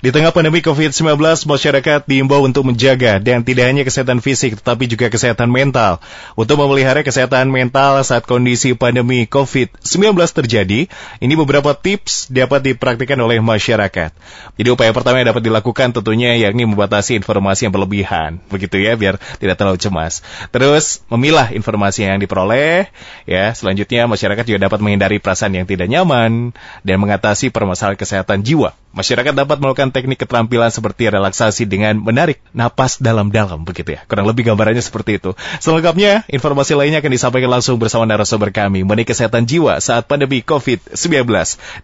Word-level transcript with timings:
Di 0.00 0.08
tengah 0.16 0.32
pandemi 0.32 0.64
COVID-19, 0.64 1.20
masyarakat 1.44 2.08
diimbau 2.08 2.40
untuk 2.40 2.64
menjaga 2.64 3.20
dan 3.20 3.44
tidak 3.44 3.68
hanya 3.68 3.84
kesehatan 3.84 4.24
fisik 4.24 4.56
tetapi 4.56 4.88
juga 4.88 5.12
kesehatan 5.12 5.52
mental. 5.52 6.00
Untuk 6.40 6.56
memelihara 6.56 7.04
kesehatan 7.04 7.52
mental 7.52 8.00
saat 8.00 8.24
kondisi 8.24 8.72
pandemi 8.72 9.28
COVID-19 9.28 10.16
terjadi, 10.16 10.88
ini 11.20 11.34
beberapa 11.36 11.76
tips 11.76 12.32
dapat 12.32 12.72
dipraktikkan 12.72 13.20
oleh 13.20 13.44
masyarakat. 13.44 14.16
Jadi 14.56 14.68
upaya 14.72 14.88
pertama 14.96 15.20
yang 15.20 15.36
dapat 15.36 15.44
dilakukan 15.44 15.92
tentunya 15.92 16.32
yakni 16.48 16.64
membatasi 16.64 17.20
informasi 17.20 17.68
yang 17.68 17.74
berlebihan. 17.76 18.40
Begitu 18.48 18.80
ya, 18.80 18.96
biar 18.96 19.20
tidak 19.36 19.60
terlalu 19.60 19.76
cemas. 19.84 20.24
Terus 20.48 21.04
memilah 21.12 21.52
informasi 21.52 22.08
yang 22.08 22.16
diperoleh. 22.16 22.88
Ya, 23.28 23.52
selanjutnya 23.52 24.08
masyarakat 24.08 24.48
juga 24.48 24.64
dapat 24.64 24.80
menghindari 24.80 25.20
perasaan 25.20 25.60
yang 25.60 25.68
tidak 25.68 25.92
nyaman 25.92 26.56
dan 26.88 26.96
mengatasi 26.96 27.52
permasalahan 27.52 28.00
kesehatan 28.00 28.40
jiwa. 28.40 28.72
Masyarakat 28.90 29.38
dapat 29.38 29.62
melakukan 29.62 29.94
teknik 29.94 30.18
keterampilan 30.18 30.66
seperti 30.74 31.06
relaksasi 31.06 31.62
dengan 31.62 32.02
menarik 32.02 32.42
napas 32.50 32.98
dalam-dalam 32.98 33.62
begitu 33.62 33.94
ya. 33.94 34.02
Kurang 34.10 34.26
lebih 34.26 34.50
gambarannya 34.50 34.82
seperti 34.82 35.22
itu. 35.22 35.30
Selengkapnya, 35.62 36.26
informasi 36.26 36.74
lainnya 36.74 36.98
akan 36.98 37.12
disampaikan 37.14 37.54
langsung 37.54 37.78
bersama 37.78 38.02
narasumber 38.02 38.50
kami 38.50 38.82
mengenai 38.82 39.06
kesehatan 39.06 39.46
jiwa 39.46 39.78
saat 39.78 40.10
pandemi 40.10 40.42
COVID-19. 40.42 41.22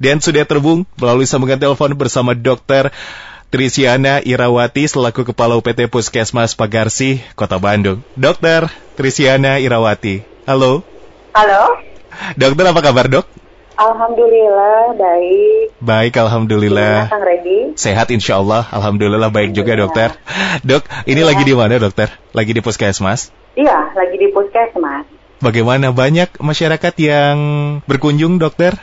Dan 0.03 0.19
sudah 0.19 0.43
terhubung 0.43 0.83
melalui 0.99 1.31
sambungan 1.31 1.63
telepon 1.63 1.95
bersama 1.95 2.35
Dr. 2.35 2.91
Trisiana 3.55 4.19
Irawati 4.27 4.91
selaku 4.91 5.23
Kepala 5.31 5.55
UPT 5.55 5.87
Puskesmas 5.87 6.59
Pagarsi, 6.59 7.23
Kota 7.39 7.63
Bandung. 7.63 8.03
Dokter 8.19 8.67
Trisiana 8.99 9.63
Irawati, 9.63 10.27
halo. 10.51 10.83
Halo. 11.39 11.79
Dokter 12.35 12.67
apa 12.67 12.83
kabar 12.83 13.07
dok? 13.07 13.31
Alhamdulillah 13.79 14.99
baik. 14.99 15.46
Baik, 15.87 16.19
alhamdulillah. 16.19 17.07
Gimana 17.07 17.23
Kang? 17.23 17.79
Sehat 17.79 18.09
insya 18.09 18.41
Allah, 18.41 18.65
alhamdulillah 18.73 19.29
baik 19.29 19.53
juga 19.53 19.77
dokter. 19.77 20.17
Dok, 20.65 20.83
ini 21.05 21.21
Ya. 21.23 21.29
lagi 21.29 21.43
di 21.45 21.53
mana 21.53 21.77
dokter? 21.77 22.09
Lagi 22.33 22.57
di 22.57 22.65
puskesmas? 22.65 23.31
Iya, 23.55 23.93
lagi 23.93 24.17
di 24.17 24.33
puskesmas. 24.33 25.05
Bagaimana 25.45 25.93
banyak 25.93 26.41
masyarakat 26.41 26.95
yang 26.97 27.37
berkunjung 27.85 28.41
dokter? 28.41 28.75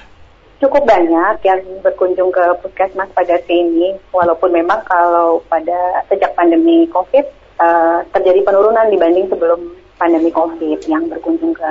Cukup 0.62 0.86
banyak 0.88 1.42
yang 1.44 1.60
berkunjung 1.84 2.30
ke 2.32 2.46
puskesmas 2.64 3.10
pada 3.12 3.36
sini, 3.44 4.00
walaupun 4.14 4.54
memang 4.54 4.86
kalau 4.88 5.42
pada 5.50 6.06
sejak 6.08 6.38
pandemi 6.40 6.88
COVID 6.88 7.26
eh, 7.60 8.00
terjadi 8.14 8.46
penurunan 8.46 8.88
dibanding 8.94 9.28
sebelum 9.28 9.74
pandemi 9.98 10.30
COVID 10.30 10.80
yang 10.88 11.10
berkunjung 11.10 11.52
ke 11.58 11.70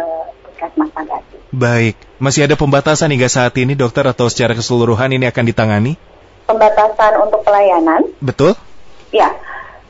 puskesmas 0.63 0.91
Pagati. 0.95 1.37
Baik, 1.53 1.95
masih 2.23 2.47
ada 2.47 2.55
pembatasan 2.55 3.11
hingga 3.11 3.27
saat 3.27 3.53
ini 3.59 3.75
dokter 3.75 4.07
atau 4.07 4.31
secara 4.31 4.55
keseluruhan 4.55 5.11
ini 5.11 5.27
akan 5.27 5.45
ditangani? 5.45 5.93
Pembatasan 6.47 7.19
untuk 7.19 7.43
pelayanan, 7.43 8.07
Betul? 8.23 8.55
ya, 9.11 9.31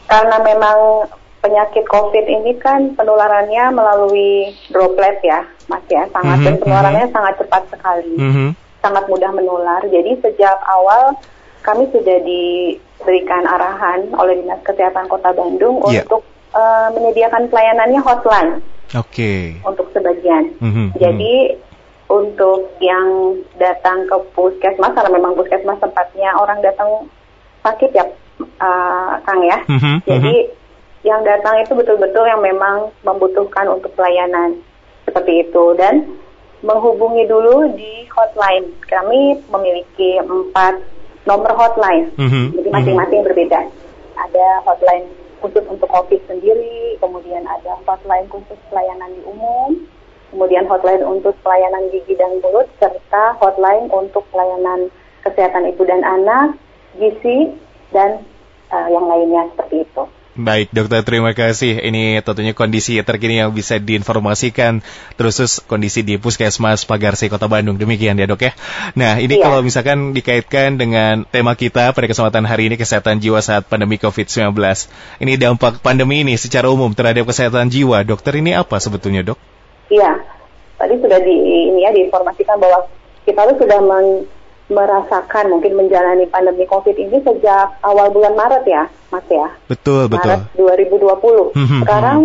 karena 0.09 0.41
memang 0.41 1.09
penyakit 1.43 1.85
COVID 1.87 2.25
ini 2.25 2.57
kan 2.57 2.95
penularannya 2.97 3.65
melalui 3.71 4.55
droplet 4.71 5.19
ya, 5.23 5.45
Mas 5.69 5.85
ya, 5.91 6.07
sangat 6.11 6.39
Mhm, 6.41 6.45
dan 6.47 6.55
penularannya 6.59 7.07
sangat 7.13 7.35
cepat 7.39 7.63
sekali. 7.69 8.17
Mhm. 8.17 8.49
sangat 8.83 9.07
mudah 9.07 9.31
menular. 9.31 9.79
Jadi 9.87 10.19
sejak 10.19 10.59
awal 10.67 11.15
kami 11.63 11.87
sudah 11.95 12.19
diberikan 12.19 13.47
arahan 13.47 14.11
oleh 14.11 14.43
Dinas 14.43 14.59
Kesehatan 14.67 15.07
Kota 15.07 15.31
Bandung 15.31 15.79
Iya. 15.87 16.03
untuk 16.03 16.27
eh, 16.53 16.89
menyediakan 16.93 17.49
pelayanannya 17.49 18.01
hotline 18.01 18.51
Oke. 18.93 19.57
untuk 19.65 19.89
sebagian. 19.97 20.53
Mhm, 20.61 20.93
Jadi 21.01 21.57
untuk 22.13 22.69
yang 22.85 23.41
datang 23.57 24.05
ke 24.05 24.17
puskesmas 24.37 24.93
karena 24.93 25.11
memang 25.17 25.33
puskesmas 25.33 25.81
tempatnya 25.81 26.37
orang 26.37 26.61
datang 26.61 27.09
sakit 27.65 27.91
ya 27.97 28.05
eh, 28.61 29.11
Kang 29.25 29.41
ya. 29.45 29.59
Mhm, 29.69 30.05
Jadi 30.05 30.35
yang 31.03 31.25
datang 31.27 31.59
itu 31.59 31.73
betul-betul 31.75 32.25
yang 32.29 32.43
memang 32.45 32.93
membutuhkan 33.03 33.67
untuk 33.67 33.91
pelayanan 33.99 34.55
seperti 35.03 35.43
itu 35.43 35.75
dan 35.75 36.07
menghubungi 36.63 37.27
dulu 37.27 37.75
di 37.75 38.07
hotline. 38.15 38.71
Kami 38.87 39.35
memiliki 39.51 40.23
empat 40.23 40.79
nomor 41.27 41.55
hotline, 41.55 42.11
Mhm, 42.19 42.55
jadi 42.55 42.69
masing-masing 42.71 43.21
berbeda. 43.27 43.67
Ada 44.15 44.47
hotline 44.63 45.07
khusus 45.43 45.67
untuk 45.67 45.91
COVID 45.91 46.21
sendiri, 46.31 46.97
kemudian 47.03 47.43
ada 47.45 47.77
hotline 47.83 48.31
khusus 48.31 48.57
pelayanan 48.71 49.11
di 49.13 49.23
umum, 49.27 49.77
kemudian 50.31 50.65
hotline 50.71 51.03
untuk 51.03 51.35
pelayanan 51.43 51.91
gigi 51.91 52.15
dan 52.15 52.39
mulut, 52.41 52.71
serta 52.79 53.37
hotline 53.43 53.91
untuk 53.91 54.23
pelayanan 54.31 54.89
kesehatan 55.27 55.69
ibu 55.69 55.83
dan 55.85 56.07
anak, 56.07 56.55
gizi, 56.97 57.53
dan 57.91 58.23
eh, 58.71 58.87
yang 58.89 59.05
lainnya 59.11 59.51
seperti 59.53 59.83
itu. 59.83 60.03
Baik, 60.33 60.73
dokter 60.73 61.05
terima 61.05 61.37
kasih. 61.37 61.77
Ini 61.77 62.25
tentunya 62.25 62.57
kondisi 62.57 62.97
terkini 63.05 63.45
yang 63.45 63.53
bisa 63.53 63.77
diinformasikan 63.77 64.81
terus 65.21 65.61
kondisi 65.69 66.01
di 66.01 66.17
Puskesmas 66.17 66.89
Pagarsi 66.89 67.29
Kota 67.29 67.53
Bandung. 67.53 67.77
Demikian 67.77 68.17
ya 68.17 68.25
dok 68.25 68.49
ya. 68.49 68.57
Nah 68.97 69.21
ini 69.21 69.37
Iya. 69.37 69.45
kalau 69.45 69.61
misalkan 69.61 70.17
dikaitkan 70.17 70.81
dengan 70.81 71.29
tema 71.29 71.53
kita 71.53 71.93
pada 71.93 72.09
kesempatan 72.09 72.49
hari 72.49 72.73
ini 72.73 72.81
kesehatan 72.81 73.21
jiwa 73.21 73.45
saat 73.45 73.69
pandemi 73.69 74.01
COVID-19. 74.01 74.57
Ini 75.21 75.33
dampak 75.37 75.85
pandemi 75.85 76.25
ini 76.25 76.41
secara 76.41 76.73
umum 76.73 76.97
terhadap 76.97 77.29
kesehatan 77.29 77.69
jiwa. 77.69 78.01
Dokter 78.01 78.33
ini 78.41 78.57
apa 78.57 78.81
sebetulnya 78.81 79.21
dok? 79.21 79.37
Iya, 79.93 80.17
tadi 80.81 80.97
sudah 80.97 81.21
di 81.21 81.37
ini 81.69 81.85
ya 81.85 81.93
diinformasikan 81.93 82.57
bahwa 82.57 82.89
kita 83.29 83.53
sudah 83.61 83.85
men- 83.85 84.25
merasakan 84.73 85.53
mungkin 85.53 85.77
menjalani 85.77 86.27
pandemi 86.27 86.65
COVID 86.67 86.97
ini 86.97 87.21
sejak 87.21 87.79
awal 87.85 88.09
bulan 88.11 88.35
Maret 88.35 88.65
ya, 88.65 88.85
Mas 89.13 89.25
ya. 89.29 89.49
Betul, 89.69 90.09
betul. 90.09 90.41
Maret 90.57 90.57
2020. 90.57 91.57
Hmm, 91.57 91.81
Sekarang 91.85 92.19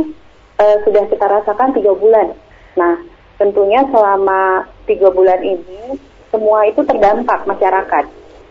eh, 0.57 0.77
sudah 0.87 1.03
kita 1.11 1.25
rasakan 1.27 1.69
tiga 1.75 1.93
bulan. 1.93 2.33
Nah, 2.79 2.95
tentunya 3.37 3.85
selama 3.91 4.65
tiga 4.89 5.13
bulan 5.13 5.43
ini 5.43 5.99
semua 6.33 6.65
itu 6.67 6.83
terdampak 6.83 7.45
masyarakat 7.45 8.05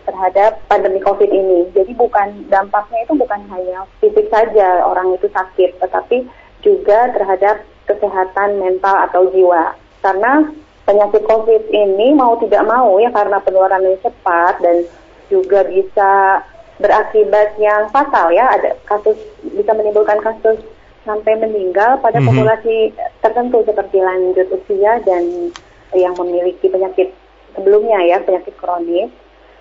terhadap 0.06 0.62
pandemi 0.70 1.02
COVID 1.02 1.30
ini. 1.30 1.66
Jadi 1.74 1.92
bukan 1.98 2.46
dampaknya 2.46 3.02
itu 3.02 3.12
bukan 3.18 3.42
hanya 3.50 3.84
fisik 3.98 4.30
saja 4.30 4.86
orang 4.86 5.18
itu 5.18 5.26
sakit, 5.26 5.82
tetapi 5.82 6.30
juga 6.62 7.10
terhadap 7.12 7.66
kesehatan 7.90 8.62
mental 8.62 8.94
atau 9.10 9.26
jiwa. 9.34 9.74
Karena 10.00 10.46
penyakit 10.86 11.22
COVID 11.26 11.62
ini 11.68 12.14
mau 12.14 12.38
tidak 12.38 12.62
mau 12.62 12.96
ya 12.96 13.10
karena 13.10 13.42
penularannya 13.42 13.98
cepat 14.00 14.62
dan 14.62 14.86
juga 15.26 15.66
bisa 15.66 16.40
berakibat 16.78 17.58
yang 17.58 17.90
fatal 17.90 18.30
ya 18.30 18.46
ada 18.54 18.78
kasus 18.86 19.18
bisa 19.42 19.74
menimbulkan 19.74 20.22
kasus 20.22 20.62
sampai 21.02 21.34
meninggal 21.38 21.98
pada 21.98 22.18
Mhm. 22.22 22.26
populasi 22.30 22.76
tertentu 23.18 23.62
seperti 23.66 23.98
lanjut 23.98 24.46
usia 24.52 25.02
dan 25.02 25.50
yang 25.94 26.14
memiliki 26.18 26.66
penyakit 26.66 27.14
sebelumnya 27.54 28.02
ya 28.04 28.18
penyakit 28.20 28.54
kronis. 28.58 29.10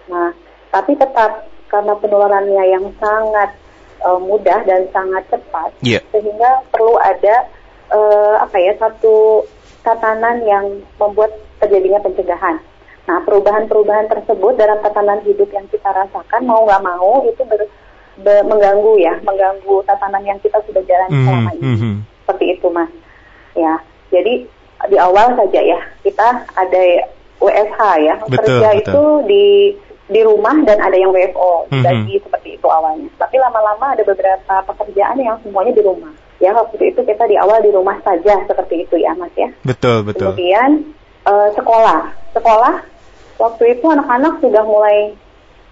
Nah, 0.09 0.33
tapi 0.69 0.97
tetap 0.97 1.47
karena 1.69 1.93
penularannya 1.97 2.63
yang 2.69 2.85
sangat 3.01 3.53
eh, 3.95 4.19
mudah 4.21 4.61
dan 4.69 4.85
sangat 4.93 5.25
cepat 5.33 5.73
Iya. 5.81 5.97
sehingga 6.13 6.61
perlu 6.69 6.93
ada 6.99 7.49
eh, 7.89 8.35
apa 8.37 8.57
ya 8.59 8.73
satu 8.77 9.45
tatanan 9.85 10.41
yang 10.41 10.65
membuat 10.97 11.29
terjadinya 11.61 12.01
pencegahan. 12.01 12.57
Nah, 13.05 13.21
perubahan-perubahan 13.21 14.09
tersebut 14.09 14.57
dalam 14.57 14.81
tatanan 14.81 15.21
hidup 15.21 15.45
yang 15.53 15.69
kita 15.69 15.85
rasakan 15.87 16.41
mau 16.43 16.65
nggak 16.65 16.81
mau 16.81 17.21
itu 17.23 17.45
ber- 17.45 17.69
be- 18.17 18.43
mengganggu 18.43 18.97
ya, 18.97 19.13
mengganggu 19.21 19.85
tatanan 19.85 20.25
yang 20.25 20.39
kita 20.41 20.57
sudah 20.65 20.81
jalani 20.81 21.13
Mhm, 21.13 21.23
selama 21.23 21.51
ini. 21.53 21.65
mhm. 21.69 21.93
Seperti 22.25 22.45
itu, 22.51 22.67
Mas. 22.73 22.89
Ya, 23.53 23.73
jadi 24.09 24.33
di 24.89 24.97
awal 24.97 25.37
saja 25.37 25.61
ya 25.61 25.79
kita 26.01 26.27
ada 26.51 26.81
WFH 27.37 27.79
ya, 28.01 28.15
Betul, 28.25 28.37
kerja 28.41 28.69
betul. 28.73 28.81
itu 28.81 29.01
di 29.29 29.45
di 30.05 30.21
rumah 30.21 30.53
dan 30.61 30.77
ada 30.77 30.93
yang 30.93 31.09
WFO, 31.09 31.65
Mhm. 31.69 31.81
jadi 31.81 32.13
seperti 32.21 32.49
itu 32.57 32.67
awalnya. 32.67 33.09
Tapi 33.17 33.37
lama-lama 33.37 33.93
ada 33.93 34.01
beberapa 34.01 34.55
pekerjaan 34.65 35.17
yang 35.17 35.37
semuanya 35.41 35.73
di 35.73 35.81
rumah. 35.81 36.13
Ya, 36.43 36.51
waktu 36.51 36.91
itu 36.91 36.99
kita 36.99 37.23
di 37.31 37.39
awal 37.39 37.63
di 37.63 37.71
rumah 37.71 37.95
saja 38.03 38.43
seperti 38.43 38.83
itu 38.83 38.99
ya, 38.99 39.15
Mas 39.15 39.31
ya. 39.39 39.47
Betul, 39.63 40.03
betul. 40.03 40.35
Kemudian 40.35 40.83
eh, 41.23 41.49
sekolah, 41.55 42.11
sekolah 42.35 42.75
waktu 43.39 43.63
itu 43.79 43.85
anak-anak 43.87 44.43
sudah 44.43 44.63
mulai 44.67 45.15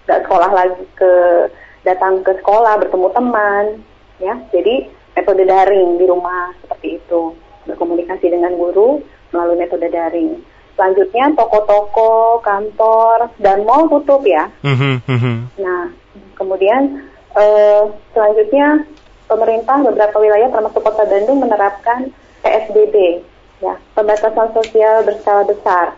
nggak 0.08 0.20
sekolah 0.24 0.50
lagi 0.52 0.84
ke 0.96 1.12
datang 1.84 2.24
ke 2.24 2.32
sekolah 2.40 2.80
bertemu 2.80 3.08
teman, 3.12 3.64
ya. 4.20 4.34
Jadi 4.52 4.88
metode 5.14 5.44
daring 5.44 6.00
di 6.00 6.04
rumah 6.08 6.50
seperti 6.64 6.98
itu 6.98 7.36
berkomunikasi 7.68 8.26
dengan 8.28 8.56
guru 8.56 9.00
melalui 9.32 9.60
metode 9.60 9.88
daring. 9.88 10.40
Selanjutnya 10.74 11.30
toko-toko, 11.38 12.42
kantor 12.42 13.30
dan 13.38 13.62
mall 13.62 13.86
tutup 13.86 14.26
ya. 14.26 14.50
Mhm, 14.66 15.06
mhm. 15.06 15.34
Nah, 15.62 15.86
kemudian 16.34 17.10
eh, 17.38 17.82
selanjutnya 18.10 18.82
pemerintah 19.26 19.80
beberapa 19.80 20.16
wilayah 20.20 20.48
termasuk 20.52 20.80
Kota 20.84 21.04
Bandung 21.08 21.40
menerapkan 21.40 22.12
PSBB, 22.44 23.24
ya 23.64 23.74
pembatasan 23.96 24.52
sosial 24.52 25.00
berskala 25.04 25.48
besar 25.48 25.96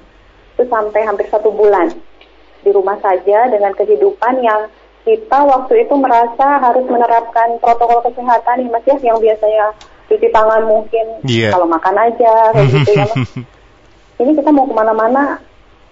itu 0.55 0.64
sampai 0.70 1.05
hampir 1.05 1.26
satu 1.28 1.50
bulan 1.52 1.90
di 2.62 2.70
rumah 2.73 2.96
saja 3.02 3.50
dengan 3.50 3.75
kehidupan 3.75 4.40
yang 4.40 4.70
kita 5.05 5.38
waktu 5.46 5.87
itu 5.87 5.94
merasa 5.94 6.58
harus 6.58 6.82
menerapkan 6.90 7.62
protokol 7.62 8.02
kesehatan 8.11 8.67
ya 8.67 8.69
mas 8.70 8.82
ya 8.87 8.96
yang 9.02 9.19
biasanya 9.23 9.70
cuci 10.11 10.29
tangan 10.34 10.67
mungkin 10.67 11.06
Iya. 11.22 11.55
kalau 11.55 11.67
makan 11.70 11.94
aja 11.99 12.32
kayak 12.55 12.69
gitu 12.75 12.90
ya 12.94 13.06
mas. 13.06 13.31
Ini 14.22 14.32
kita 14.32 14.49
mau 14.49 14.64
ke 14.64 14.72
mana-mana 14.72 15.38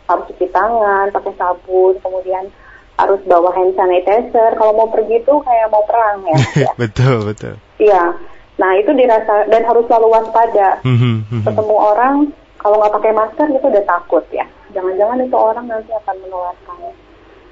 harus 0.09 0.25
cuci 0.33 0.49
tangan 0.51 1.13
pakai 1.13 1.33
sabun 1.37 1.95
kemudian 2.01 2.49
harus 2.95 3.21
bawa 3.27 3.51
hand 3.51 3.75
sanitizer 3.75 4.55
kalau 4.55 4.73
mau 4.73 4.87
pergi 4.87 5.19
tuh 5.27 5.43
kayak 5.43 5.67
mau 5.71 5.83
perang 5.83 6.23
ya. 6.31 6.39
Ya. 6.67 6.71
betul, 6.83 7.27
betul. 7.27 7.55
Iya. 7.83 8.15
Nah 8.55 8.71
itu 8.79 8.95
dirasa 8.95 9.51
dan 9.51 9.67
harus 9.67 9.83
selalu 9.91 10.09
waspada. 10.15 10.79
Mhm, 10.87 11.27
mhm. 11.27 11.43
Ketemu 11.43 11.75
orang 11.75 12.15
kalau 12.63 12.79
nggak 12.79 12.95
pakai 12.95 13.13
masker 13.13 13.47
itu 13.51 13.67
udah 13.67 13.85
takut 13.85 14.25
ya. 14.31 14.47
Jangan-jangan 14.71 15.19
itu 15.23 15.37
orang 15.37 15.67
nanti 15.67 15.91
akan 15.91 16.17
menularkan 16.23 16.77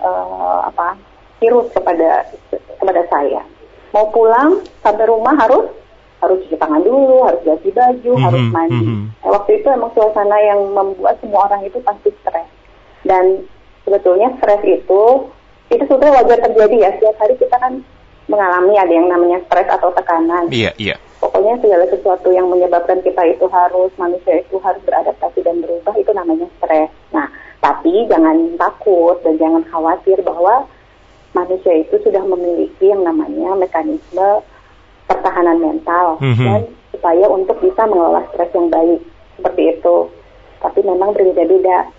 eh, 0.02 0.58
apa 0.66 0.94
virus 1.42 1.68
kepada 1.74 2.22
kepada 2.78 3.02
saya. 3.10 3.42
Mau 3.90 4.08
pulang 4.14 4.62
sampai 4.80 5.04
rumah 5.10 5.34
harus 5.36 5.68
harus 6.22 6.38
cuci 6.46 6.54
tangan 6.54 6.86
dulu, 6.86 7.26
harus 7.26 7.42
ganti 7.42 7.74
baju, 7.74 8.12
Mhm, 8.14 8.22
harus 8.22 8.44
mandi. 8.54 8.86
mhm. 8.86 9.02
Nah, 9.26 9.30
waktu 9.34 9.58
itu 9.58 9.66
emang 9.66 9.90
suasana 9.90 10.38
yang 10.38 10.70
membuat 10.70 11.18
semua 11.18 11.50
orang 11.50 11.66
itu 11.66 11.82
pasti 11.82 12.14
stres. 12.22 12.46
Dan 13.02 13.42
sebetulnya 13.84 14.28
stres 14.38 14.62
itu 14.64 15.02
itu 15.72 15.82
sebetulnya 15.88 16.20
wajar 16.20 16.38
terjadi 16.50 16.76
ya. 16.88 16.90
Setiap 16.98 17.16
hari 17.16 17.34
kita 17.40 17.56
kan 17.56 17.80
mengalami 18.28 18.74
ada 18.78 18.92
yang 18.92 19.08
namanya 19.08 19.38
stres 19.48 19.68
atau 19.68 19.90
tekanan. 19.92 20.46
Iya, 20.52 20.70
iya. 20.78 20.96
Pokoknya 21.22 21.58
segala 21.62 21.86
sesuatu 21.86 22.28
yang 22.34 22.50
menyebabkan 22.50 22.98
kita 23.02 23.22
itu 23.30 23.46
harus 23.46 23.90
manusia 23.94 24.42
itu 24.42 24.58
harus 24.58 24.82
beradaptasi 24.82 25.42
dan 25.46 25.62
berubah 25.62 25.94
itu 25.94 26.10
namanya 26.10 26.46
stres. 26.58 26.90
Nah, 27.14 27.30
tapi 27.62 28.06
jangan 28.10 28.58
takut 28.58 29.22
dan 29.22 29.38
jangan 29.38 29.62
khawatir 29.70 30.18
bahwa 30.26 30.66
manusia 31.32 31.72
itu 31.78 31.96
sudah 32.02 32.20
memiliki 32.26 32.90
yang 32.90 33.06
namanya 33.06 33.54
mekanisme 33.56 34.42
pertahanan 35.06 35.58
mental 35.62 36.18
Mhm. 36.20 36.44
dan 36.44 36.60
supaya 36.92 37.26
untuk 37.30 37.56
bisa 37.62 37.86
mengelola 37.86 38.22
stres 38.34 38.50
yang 38.52 38.68
baik 38.68 39.00
seperti 39.38 39.62
itu. 39.78 39.96
Tapi 40.60 40.80
memang 40.84 41.10
berbeda-beda. 41.16 41.90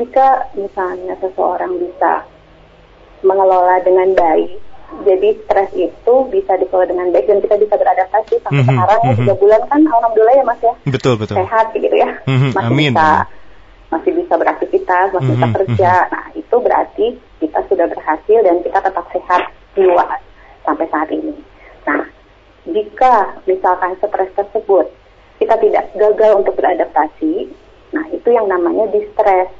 Jika 0.00 0.28
misalnya 0.56 1.12
seseorang 1.20 1.76
bisa 1.76 2.24
mengelola 3.20 3.76
dengan 3.84 4.16
baik, 4.16 4.56
jadi 5.04 5.28
stres 5.44 5.70
itu 5.76 6.14
bisa 6.32 6.56
dikelola 6.56 6.88
dengan 6.88 7.12
baik 7.12 7.28
dan 7.28 7.38
kita 7.38 7.60
bisa 7.60 7.74
beradaptasi 7.76 8.40
sampai 8.40 8.64
Mhm, 8.64 8.68
sekarang 8.72 8.98
ya 8.98 9.12
mhm. 9.12 9.18
tiga 9.22 9.34
bulan 9.36 9.60
kan 9.68 9.80
alhamdulillah 9.84 10.34
ya 10.34 10.44
mas 10.44 10.60
ya 10.60 10.74
Betul, 10.88 11.14
betul. 11.14 11.36
sehat 11.36 11.66
gitu 11.76 11.94
ya 11.94 12.10
Mhm, 12.26 12.50
masih 12.56 12.72
amin. 12.72 12.90
bisa 12.90 13.10
masih 13.90 14.12
bisa 14.16 14.34
beraktivitas 14.34 15.06
masih 15.12 15.32
bisa 15.36 15.46
Mhm, 15.46 15.54
kerja 15.54 15.92
nah 16.08 16.24
itu 16.32 16.56
berarti 16.56 17.06
kita 17.38 17.60
sudah 17.68 17.86
berhasil 17.86 18.38
dan 18.40 18.56
kita 18.62 18.78
tetap 18.80 19.04
sehat 19.12 19.42
jiwa 19.76 20.06
sampai 20.64 20.86
saat 20.90 21.08
ini 21.12 21.34
nah 21.84 22.02
jika 22.66 23.14
misalkan 23.44 23.94
stres 23.98 24.30
tersebut 24.32 24.86
kita 25.38 25.54
tidak 25.60 25.84
gagal 25.94 26.32
untuk 26.40 26.54
beradaptasi 26.56 27.46
nah 27.92 28.06
itu 28.10 28.28
yang 28.30 28.46
namanya 28.46 28.90
distress 28.90 29.50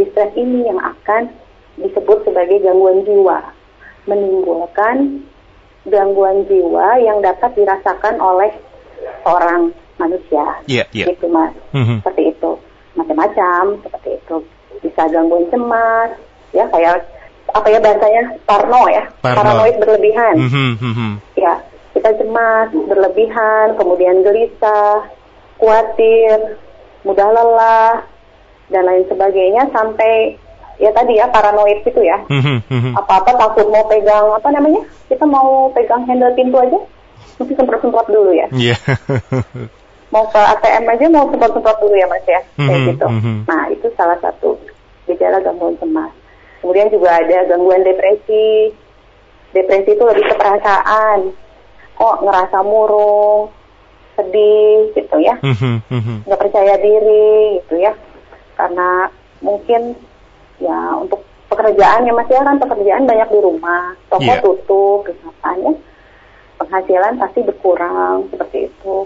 distress 0.00 0.32
ini 0.34 0.64
yang 0.64 0.80
akan 0.80 1.28
disebut 1.76 2.24
sebagai 2.24 2.56
gangguan 2.58 3.04
jiwa 3.04 3.44
menimbulkan 4.04 5.20
gangguan 5.84 6.44
jiwa 6.44 6.96
yang 6.98 7.20
dapat 7.20 7.52
dirasakan 7.52 8.16
oleh 8.16 8.52
seorang 9.22 9.72
manusia 9.96 10.44
Iya, 10.64 10.84
iya. 10.90 11.04
gitu 11.08 11.28
mas 11.28 11.52
Mhm. 11.72 12.00
seperti 12.00 12.32
itu 12.32 12.50
macam-macam 12.92 13.62
seperti 13.80 14.10
itu 14.16 14.36
bisa 14.80 15.02
gangguan 15.08 15.44
cemas 15.48 16.10
ya 16.50 16.64
kayak 16.68 17.04
apa 17.50 17.66
ya 17.66 17.78
bahasanya 17.78 18.22
parno 18.44 18.82
ya 18.88 19.04
Parno. 19.20 19.36
paranoid 19.40 19.76
berlebihan 19.78 20.34
Mhm, 20.38 20.70
mhm. 20.78 21.10
ya 21.36 21.54
kita 21.92 22.10
cemas 22.16 22.68
berlebihan 22.72 23.76
kemudian 23.76 24.22
gelisah 24.22 25.04
khawatir 25.56 26.56
mudah 27.02 27.28
lelah 27.28 28.04
dan 28.70 28.86
lain 28.86 29.04
sebagainya 29.10 29.66
sampai 29.74 30.38
ya 30.80 30.90
tadi 30.96 31.20
ya 31.20 31.28
paranoid 31.28 31.84
gitu 31.84 32.00
ya. 32.00 32.16
Mhm, 32.30 32.56
mhm. 32.70 32.90
apa-apa 32.96 33.36
takut 33.36 33.68
mau 33.68 33.84
pegang 33.90 34.32
apa 34.32 34.48
namanya 34.48 34.80
kita 35.12 35.26
mau 35.28 35.68
pegang 35.76 36.08
handle 36.08 36.32
pintu 36.32 36.56
aja 36.56 36.78
mesti 37.36 37.52
semprot-semprot 37.52 38.08
dulu 38.08 38.32
ya. 38.32 38.46
Iya. 38.54 38.76
mau 40.14 40.26
ke 40.26 40.40
ATM 40.40 40.84
aja 40.88 41.06
mau 41.12 41.28
semprot-semprot 41.28 41.78
dulu 41.84 41.94
ya 41.94 42.06
mas 42.08 42.24
ya. 42.24 42.40
Kayak 42.56 42.80
Mhm, 42.80 42.88
gitu. 42.96 43.06
nah 43.44 43.62
itu 43.68 43.86
salah 43.98 44.18
satu 44.24 44.56
gejala 45.04 45.42
gangguan 45.44 45.76
cemas. 45.76 46.12
Kemudian 46.64 46.88
juga 46.88 47.20
ada 47.20 47.44
gangguan 47.44 47.84
depresi. 47.84 48.72
Depresi 49.50 49.90
itu 49.92 50.04
lebih 50.06 50.24
ke 50.30 50.34
perasaan. 50.38 51.34
Kok 51.98 52.16
ngerasa 52.24 52.58
murung 52.64 53.52
sedih 54.16 54.92
gitu 54.96 55.16
ya. 55.20 55.36
Nggak 56.24 56.40
percaya 56.40 56.74
diri 56.80 57.60
gitu 57.60 57.76
ya 57.80 57.92
karena 58.60 59.08
mungkin 59.40 59.96
ya 60.60 61.00
untuk 61.00 61.24
pekerjaan 61.48 62.04
ya 62.04 62.12
mas 62.12 62.28
ya 62.28 62.44
kan 62.44 62.60
pekerjaan 62.60 63.08
banyak 63.08 63.28
di 63.32 63.40
rumah 63.40 63.96
toko 64.12 64.28
Iya. 64.28 64.44
tutup 64.44 65.00
misalkan 65.08 65.56
ya 65.64 65.72
penghasilan 66.60 67.14
pasti 67.16 67.40
berkurang 67.40 68.28
seperti 68.28 68.68
itu 68.68 68.96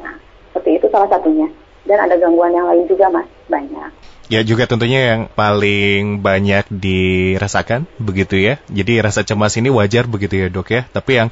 nah 0.00 0.16
seperti 0.50 0.70
itu 0.80 0.86
salah 0.88 1.12
satunya 1.12 1.48
dan 1.84 2.08
ada 2.08 2.16
gangguan 2.16 2.56
yang 2.56 2.66
lain 2.66 2.88
juga 2.88 3.12
mas 3.12 3.28
banyak 3.52 3.92
Ya 4.26 4.42
juga 4.42 4.66
tentunya 4.66 5.14
yang 5.14 5.20
paling 5.38 6.18
banyak 6.18 6.66
dirasakan 6.66 7.86
begitu 8.02 8.34
ya. 8.42 8.58
Jadi 8.66 8.98
rasa 8.98 9.22
cemas 9.22 9.54
ini 9.54 9.70
wajar 9.70 10.10
begitu 10.10 10.34
ya 10.34 10.50
dok 10.50 10.74
ya. 10.74 10.82
Tapi 10.90 11.22
yang 11.22 11.28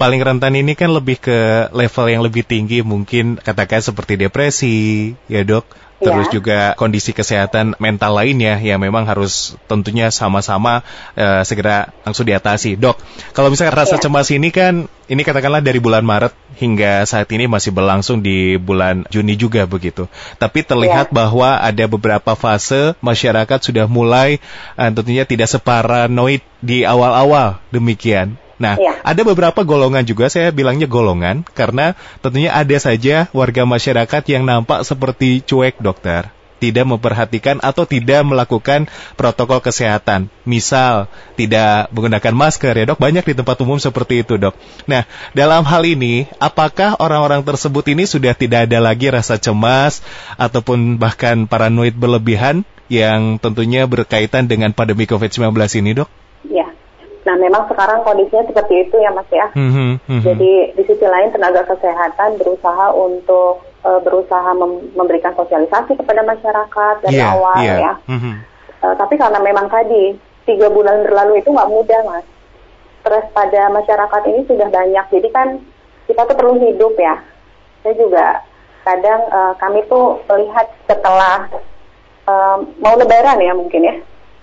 paling 0.00 0.24
rentan 0.24 0.56
ini 0.56 0.72
kan 0.72 0.88
lebih 0.88 1.20
ke 1.20 1.68
level 1.68 2.06
yang 2.08 2.24
lebih 2.24 2.48
tinggi 2.48 2.80
mungkin 2.80 3.36
katakan 3.36 3.84
seperti 3.84 4.16
depresi 4.16 5.12
ya 5.28 5.44
dok. 5.44 5.68
Terus 6.00 6.26
Ya. 6.28 6.32
juga 6.32 6.58
kondisi 6.80 7.12
kesehatan 7.12 7.76
mental 7.76 8.16
lainnya 8.16 8.56
yang 8.56 8.80
memang 8.80 9.04
harus 9.04 9.52
tentunya 9.68 10.08
sama-sama 10.08 10.80
eh, 11.12 11.44
segera 11.44 11.92
langsung 12.08 12.24
diatasi. 12.24 12.80
Dok, 12.80 12.96
kalau 13.36 13.52
misalkan 13.52 13.76
rasa 13.76 14.00
Ya. 14.00 14.08
cemas 14.08 14.32
ini 14.32 14.48
kan 14.48 14.88
ini 15.12 15.20
katakanlah 15.20 15.60
dari 15.60 15.76
bulan 15.76 16.00
Maret 16.00 16.32
hingga 16.56 17.04
saat 17.04 17.28
ini 17.36 17.44
masih 17.44 17.70
berlangsung 17.76 18.24
di 18.24 18.56
bulan 18.56 19.04
Juni 19.12 19.36
juga 19.36 19.68
begitu. 19.68 20.08
Tapi 20.40 20.64
terlihat 20.64 21.12
Ya. 21.12 21.14
bahwa 21.14 21.60
ada 21.60 21.84
beberapa 21.84 22.32
fase 22.32 22.96
masyarakat 23.04 23.60
sudah 23.60 23.84
mulai 23.84 24.40
eh, 24.80 24.90
tentunya 24.90 25.28
tidak 25.28 25.52
separanoid 25.52 26.40
di 26.64 26.82
awal-awal 26.88 27.60
demikian. 27.68 28.40
Nah, 28.60 28.76
Ya. 28.76 29.00
ada 29.00 29.24
beberapa 29.24 29.64
golongan 29.64 30.04
juga 30.04 30.28
saya 30.28 30.52
bilangnya 30.52 30.84
golongan 30.84 31.48
karena 31.56 31.96
tentunya 32.20 32.52
ada 32.52 32.76
saja 32.76 33.32
warga 33.32 33.64
masyarakat 33.64 34.22
yang 34.28 34.44
nampak 34.44 34.84
seperti 34.84 35.40
cuek 35.40 35.80
dokter, 35.80 36.28
tidak 36.60 36.84
memperhatikan 36.84 37.56
atau 37.64 37.88
tidak 37.88 38.20
melakukan 38.20 38.84
protokol 39.16 39.64
kesehatan. 39.64 40.28
Misal 40.44 41.08
tidak 41.40 41.88
menggunakan 41.88 42.36
masker 42.36 42.76
ya 42.76 42.84
dok, 42.92 43.00
banyak 43.00 43.24
di 43.24 43.34
tempat 43.34 43.56
umum 43.64 43.80
seperti 43.80 44.28
itu 44.28 44.36
dok. 44.36 44.52
Nah, 44.84 45.08
dalam 45.32 45.64
hal 45.64 45.80
ini 45.88 46.28
apakah 46.36 47.00
orang-orang 47.00 47.40
tersebut 47.40 47.88
ini 47.96 48.04
sudah 48.04 48.36
tidak 48.36 48.68
ada 48.68 48.76
lagi 48.76 49.08
rasa 49.08 49.40
cemas 49.40 50.04
ataupun 50.36 51.00
bahkan 51.00 51.48
paranoid 51.48 51.96
berlebihan 51.96 52.68
yang 52.92 53.40
tentunya 53.40 53.88
berkaitan 53.88 54.44
dengan 54.44 54.76
pandemi 54.76 55.08
COVID-19 55.08 55.48
ini 55.80 55.96
dok? 55.96 56.12
Nah 57.20 57.36
memang 57.36 57.68
sekarang 57.68 58.00
kondisinya 58.00 58.44
seperti 58.44 58.80
itu 58.82 58.96
ya 58.96 59.10
mas 59.10 59.28
ya 59.28 59.46
Mhm, 59.52 60.00
mhm. 60.00 60.22
Jadi 60.22 60.52
di 60.72 60.82
sisi 60.82 61.04
lain 61.04 61.28
tenaga 61.30 61.62
kesehatan 61.64 62.36
berusaha 62.36 62.86
untuk 62.90 63.60
eh, 63.80 64.00
berusaha 64.00 64.50
mem- 64.52 64.88
memberikan 64.92 65.32
sosialisasi 65.34 65.96
kepada 65.96 66.20
masyarakat 66.22 66.94
dari 67.00 67.16
Iya, 67.16 67.28
awal 67.30 67.56
iya. 67.58 67.74
ya. 67.78 67.92
Mhm. 68.06 68.32
Eh, 68.80 68.94
tapi 68.96 69.14
karena 69.14 69.36
memang 69.38 69.68
tadi 69.68 70.16
tiga 70.42 70.68
bulan 70.68 71.00
berlalu 71.02 71.38
itu 71.38 71.48
nggak 71.48 71.68
mudah 71.68 72.00
mas. 72.02 72.24
Stres 73.00 73.24
pada 73.30 73.68
masyarakat 73.70 74.22
ini 74.26 74.40
sudah 74.44 74.68
banyak. 74.68 75.04
Jadi 75.10 75.28
kan 75.30 75.48
kita 76.04 76.24
tuh 76.24 76.36
perlu 76.36 76.56
hidup 76.58 76.96
ya. 76.96 77.20
Saya 77.80 77.94
juga 77.94 78.44
kadang 78.82 79.20
eh, 79.22 79.52
kami 79.56 79.80
tuh 79.86 80.20
melihat 80.26 80.68
setelah 80.84 81.48
eh, 82.26 82.56
mau 82.78 82.94
Lebaran 82.94 83.36
ya 83.38 83.52
mungkin 83.52 83.80
ya. 83.82 83.94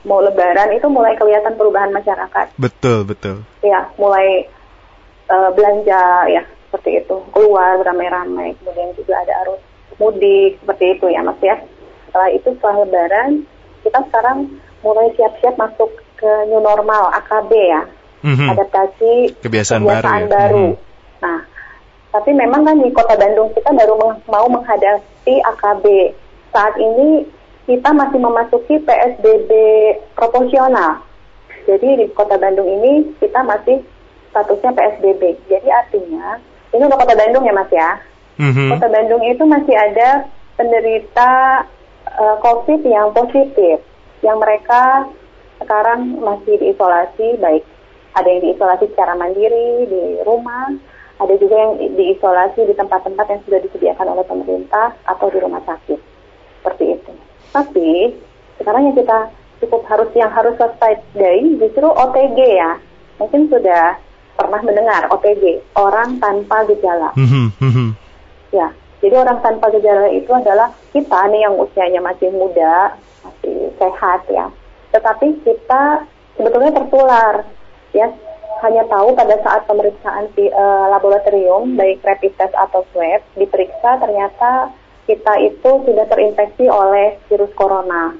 Mau 0.04 0.20
Lebaran 0.20 0.70
itu 0.72 0.88
mulai 0.88 1.13
kelihatan 1.13 1.54
perubahan 1.54 1.89
masyarakat 1.89 2.54
Betul, 2.56 3.04
betul. 3.04 3.42
ya 3.60 3.89
mulai 3.96 4.46
eh, 5.27 5.50
belanja 5.51 6.01
ya 6.27 6.44
seperti 6.63 7.00
itu 7.00 7.16
keluar 7.32 7.80
ramai-ramai 7.80 8.51
kemudian 8.58 8.92
juga 8.94 9.18
ada 9.18 9.34
arus 9.42 9.62
mudik 9.96 10.60
seperti 10.60 10.86
itu 10.94 11.06
ya 11.08 11.22
mas 11.22 11.39
ya 11.39 11.56
setelah 12.06 12.30
itu 12.30 12.48
setelah 12.51 12.75
lebaran 12.82 13.30
kita 13.82 14.00
sekarang 14.04 14.38
mulai 14.80 15.08
siap-siap 15.13 15.56
masuk 15.56 15.89
ke 16.16 16.27
new 16.46 16.60
normal 16.60 17.08
AKB 17.13 17.51
ya 17.56 17.84
Mhm. 18.18 18.50
adaptasi 18.50 19.13
Kebiasaan 19.39 19.84
baru 19.84 20.10
ya. 20.10 20.25
baru. 20.27 20.66
Mhm. 20.68 20.75
nah 21.18 21.39
tapi 22.10 22.32
memang 22.32 22.62
kan 22.63 22.77
di 22.77 22.89
kota 22.89 23.13
Bandung 23.13 23.54
kita 23.54 23.70
baru 23.72 23.94
meng- 23.96 24.24
mau 24.25 24.46
menghadapi 24.48 25.34
AKB 25.46 25.86
saat 26.50 26.74
ini 26.77 27.24
kita 27.68 27.90
masih 27.92 28.20
memasuki 28.24 28.80
PSBB 28.80 29.52
proporsional 30.16 31.04
Jadi 31.68 32.00
di 32.00 32.06
Kota 32.16 32.40
Bandung 32.40 32.64
ini 32.64 33.12
kita 33.20 33.44
masih 33.44 33.84
statusnya 34.32 34.72
PSBB. 34.72 35.36
Jadi 35.52 35.68
artinya 35.68 36.40
ini 36.72 36.84
untuk 36.88 37.04
Kota 37.04 37.12
Bandung 37.12 37.44
ya 37.44 37.52
Mas 37.52 37.68
ya. 37.68 38.00
Mm-hmm. 38.40 38.70
Kota 38.72 38.88
Bandung 38.88 39.22
itu 39.28 39.44
masih 39.44 39.76
ada 39.76 40.32
penderita 40.56 41.32
uh, 42.16 42.36
COVID 42.40 42.82
yang 42.88 43.12
positif, 43.12 43.84
yang 44.24 44.40
mereka 44.40 45.12
sekarang 45.60 46.22
masih 46.24 46.56
diisolasi, 46.56 47.36
baik 47.42 47.68
ada 48.18 48.28
yang 48.30 48.42
diisolasi 48.48 48.90
secara 48.94 49.14
mandiri 49.14 49.86
di 49.90 50.04
rumah, 50.26 50.74
ada 51.18 51.34
juga 51.38 51.56
yang 51.58 51.74
diisolasi 51.98 52.66
di 52.66 52.74
tempat-tempat 52.74 53.26
yang 53.30 53.42
sudah 53.46 53.60
disediakan 53.62 54.08
oleh 54.18 54.26
pemerintah 54.26 54.94
atau 55.06 55.28
di 55.30 55.38
rumah 55.42 55.62
sakit, 55.66 56.00
seperti 56.62 56.98
itu. 56.98 57.12
Tapi 57.58 58.14
sekarang 58.62 58.94
yang 58.94 58.96
kita 58.98 59.34
cukup 59.66 59.82
harus 59.90 60.10
yang 60.14 60.30
harus 60.30 60.54
dari 61.18 61.58
justru 61.58 61.90
OTG 61.90 62.38
ya. 62.38 62.78
Mungkin 63.18 63.50
sudah 63.50 63.98
pernah 64.38 64.62
mendengar 64.62 65.10
OTG, 65.10 65.74
orang 65.74 66.22
tanpa 66.22 66.62
gejala. 66.70 67.10
Mm 67.18 67.50
-hmm. 67.58 67.90
Ya, 68.54 68.70
jadi 69.02 69.18
orang 69.18 69.42
tanpa 69.42 69.74
gejala 69.74 70.14
itu 70.14 70.30
adalah 70.30 70.70
kita 70.94 71.26
nih 71.34 71.42
yang 71.50 71.58
usianya 71.58 72.02
masih 72.06 72.30
muda, 72.30 72.94
masih 73.26 73.74
sehat 73.82 74.22
ya. 74.30 74.46
Tetapi 74.94 75.42
kita 75.42 76.06
sebetulnya 76.38 76.72
tertular, 76.78 77.42
ya. 77.98 78.14
Hanya 78.58 78.90
tahu 78.90 79.14
pada 79.14 79.38
saat 79.46 79.70
pemeriksaan 79.70 80.34
di 80.34 80.50
uh, 80.50 80.90
laboratorium, 80.90 81.78
baik 81.78 82.02
rapid 82.02 82.34
test 82.42 82.58
atau 82.58 82.82
swab, 82.90 83.22
diperiksa 83.38 84.02
ternyata 84.02 84.74
kita 85.08 85.34
itu 85.40 85.72
sudah 85.88 86.06
terinfeksi 86.12 86.68
oleh 86.68 87.16
virus 87.32 87.50
corona. 87.56 88.14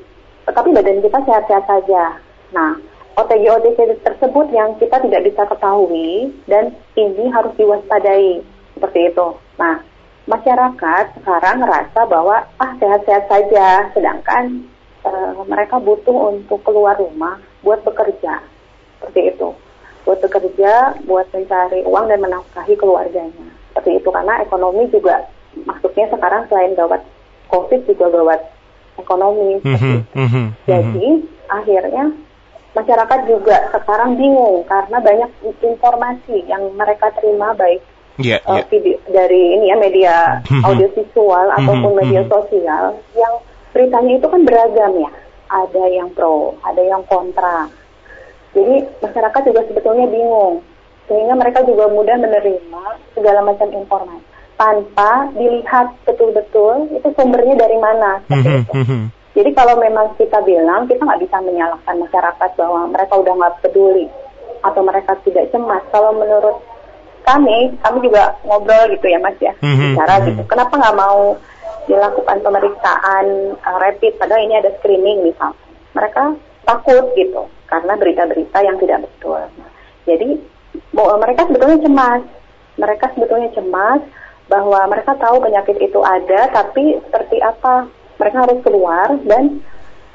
Tetapi 0.48 0.72
badan 0.72 1.04
kita 1.04 1.20
sehat-sehat 1.28 1.68
saja. 1.68 2.18
Nah, 2.56 2.80
OTG-OTG 3.20 4.00
tersebut 4.02 4.48
yang 4.56 4.80
kita 4.80 5.04
tidak 5.04 5.22
bisa 5.28 5.44
ketahui 5.44 6.32
dan 6.48 6.72
ini 6.96 7.28
harus 7.28 7.52
diwaspadai 7.60 8.40
seperti 8.80 9.12
itu. 9.12 9.28
Nah, 9.60 9.84
masyarakat 10.32 11.06
sekarang 11.20 11.56
merasa 11.60 12.08
bahwa 12.08 12.48
ah 12.58 12.72
sehat-sehat 12.80 13.28
saja, 13.28 13.92
sedangkan 13.92 14.64
uh, 15.04 15.44
mereka 15.44 15.82
butuh 15.84 16.32
untuk 16.32 16.64
keluar 16.64 16.96
rumah 16.96 17.42
buat 17.66 17.84
bekerja 17.84 18.40
seperti 18.96 19.36
itu, 19.36 19.50
buat 20.08 20.24
bekerja, 20.24 21.04
buat 21.04 21.28
mencari 21.36 21.84
uang 21.84 22.06
dan 22.08 22.24
menafkahi 22.24 22.80
keluarganya 22.80 23.58
seperti 23.78 24.02
itu 24.02 24.10
karena 24.10 24.42
ekonomi 24.42 24.90
juga 24.90 25.22
maksudnya 25.66 26.06
sekarang 26.12 26.46
selain 26.52 26.76
gawat 26.76 27.02
COVID 27.48 27.82
juga 27.88 28.06
gawat 28.12 28.42
ekonomi. 29.00 29.64
Mm 29.64 29.76
-hmm, 29.78 29.98
mm 30.14 30.28
-hmm, 30.28 30.46
Jadi 30.68 31.08
akhirnya 31.48 32.12
masyarakat 32.78 33.20
juga 33.26 33.58
sekarang 33.74 34.20
bingung 34.20 34.62
karena 34.70 34.98
banyak 35.02 35.32
informasi 35.66 36.46
yang 36.46 36.62
mereka 36.78 37.10
terima 37.18 37.58
baik 37.58 37.82
yeah, 38.22 38.38
uh, 38.46 38.62
yeah. 38.62 38.66
Video, 38.70 38.98
dari 39.10 39.58
ini 39.58 39.74
ya 39.74 39.78
media 39.82 40.16
mm-hmm. 40.46 40.62
audiovisual 40.62 41.46
mm-hmm. 41.50 41.60
ataupun 41.64 41.92
media 41.98 42.22
mm-hmm. 42.22 42.34
sosial 42.34 42.86
yang 43.18 43.34
beritanya 43.74 44.14
itu 44.22 44.28
kan 44.30 44.42
beragam 44.46 44.94
ya 45.02 45.12
ada 45.50 45.84
yang 45.90 46.10
pro 46.14 46.54
ada 46.62 46.82
yang 46.86 47.02
kontra 47.10 47.66
jadi 48.54 48.86
masyarakat 49.02 49.42
juga 49.50 49.62
sebetulnya 49.70 50.06
bingung 50.10 50.62
sehingga 51.08 51.34
mereka 51.34 51.64
juga 51.64 51.88
mudah 51.88 52.18
menerima 52.20 52.84
segala 53.16 53.40
macam 53.42 53.70
informasi 53.74 54.37
tanpa 54.58 55.30
dilihat 55.38 55.94
betul-betul 56.04 56.90
itu 56.98 57.08
sumbernya 57.14 57.56
dari 57.56 57.78
mana 57.78 58.20
mm-hmm. 58.26 58.58
itu. 58.66 58.74
Jadi 59.38 59.54
kalau 59.54 59.78
memang 59.78 60.18
kita 60.18 60.42
bilang 60.42 60.90
kita 60.90 61.06
nggak 61.06 61.22
bisa 61.22 61.38
menyalahkan 61.46 61.96
masyarakat 62.02 62.50
bahwa 62.58 62.90
mereka 62.90 63.14
udah 63.22 63.34
nggak 63.38 63.56
peduli 63.62 64.10
atau 64.66 64.82
mereka 64.82 65.14
tidak 65.22 65.54
cemas. 65.54 65.86
Kalau 65.94 66.10
menurut 66.18 66.58
kami, 67.22 67.70
kami 67.86 67.98
juga 68.02 68.34
ngobrol 68.42 68.90
gitu 68.98 69.06
ya 69.06 69.22
Mas 69.22 69.38
ya, 69.38 69.54
mm-hmm. 69.62 69.94
bicara 69.94 70.16
gitu. 70.26 70.42
Kenapa 70.50 70.74
nggak 70.74 70.98
mau 70.98 71.38
dilakukan 71.88 72.38
pemeriksaan 72.44 73.26
uh, 73.62 73.78
rapid 73.78 74.18
padahal 74.18 74.42
ini 74.42 74.58
ada 74.58 74.74
screening 74.82 75.22
misalnya. 75.22 75.62
Mereka 75.94 76.24
takut 76.66 77.06
gitu 77.14 77.46
karena 77.70 77.94
berita-berita 77.94 78.58
yang 78.66 78.82
tidak 78.82 79.06
betul. 79.06 79.42
Jadi 80.10 80.30
mereka 80.98 81.46
sebetulnya 81.46 81.80
cemas. 81.86 82.24
Mereka 82.78 83.06
sebetulnya 83.14 83.50
cemas 83.54 84.02
bahwa 84.48 84.88
mereka 84.88 85.16
tahu 85.20 85.44
penyakit 85.44 85.78
itu 85.80 86.00
ada, 86.04 86.48
tapi 86.52 87.00
seperti 87.04 87.44
apa 87.44 87.88
mereka 88.18 88.38
harus 88.48 88.60
keluar 88.64 89.08
dan 89.28 89.60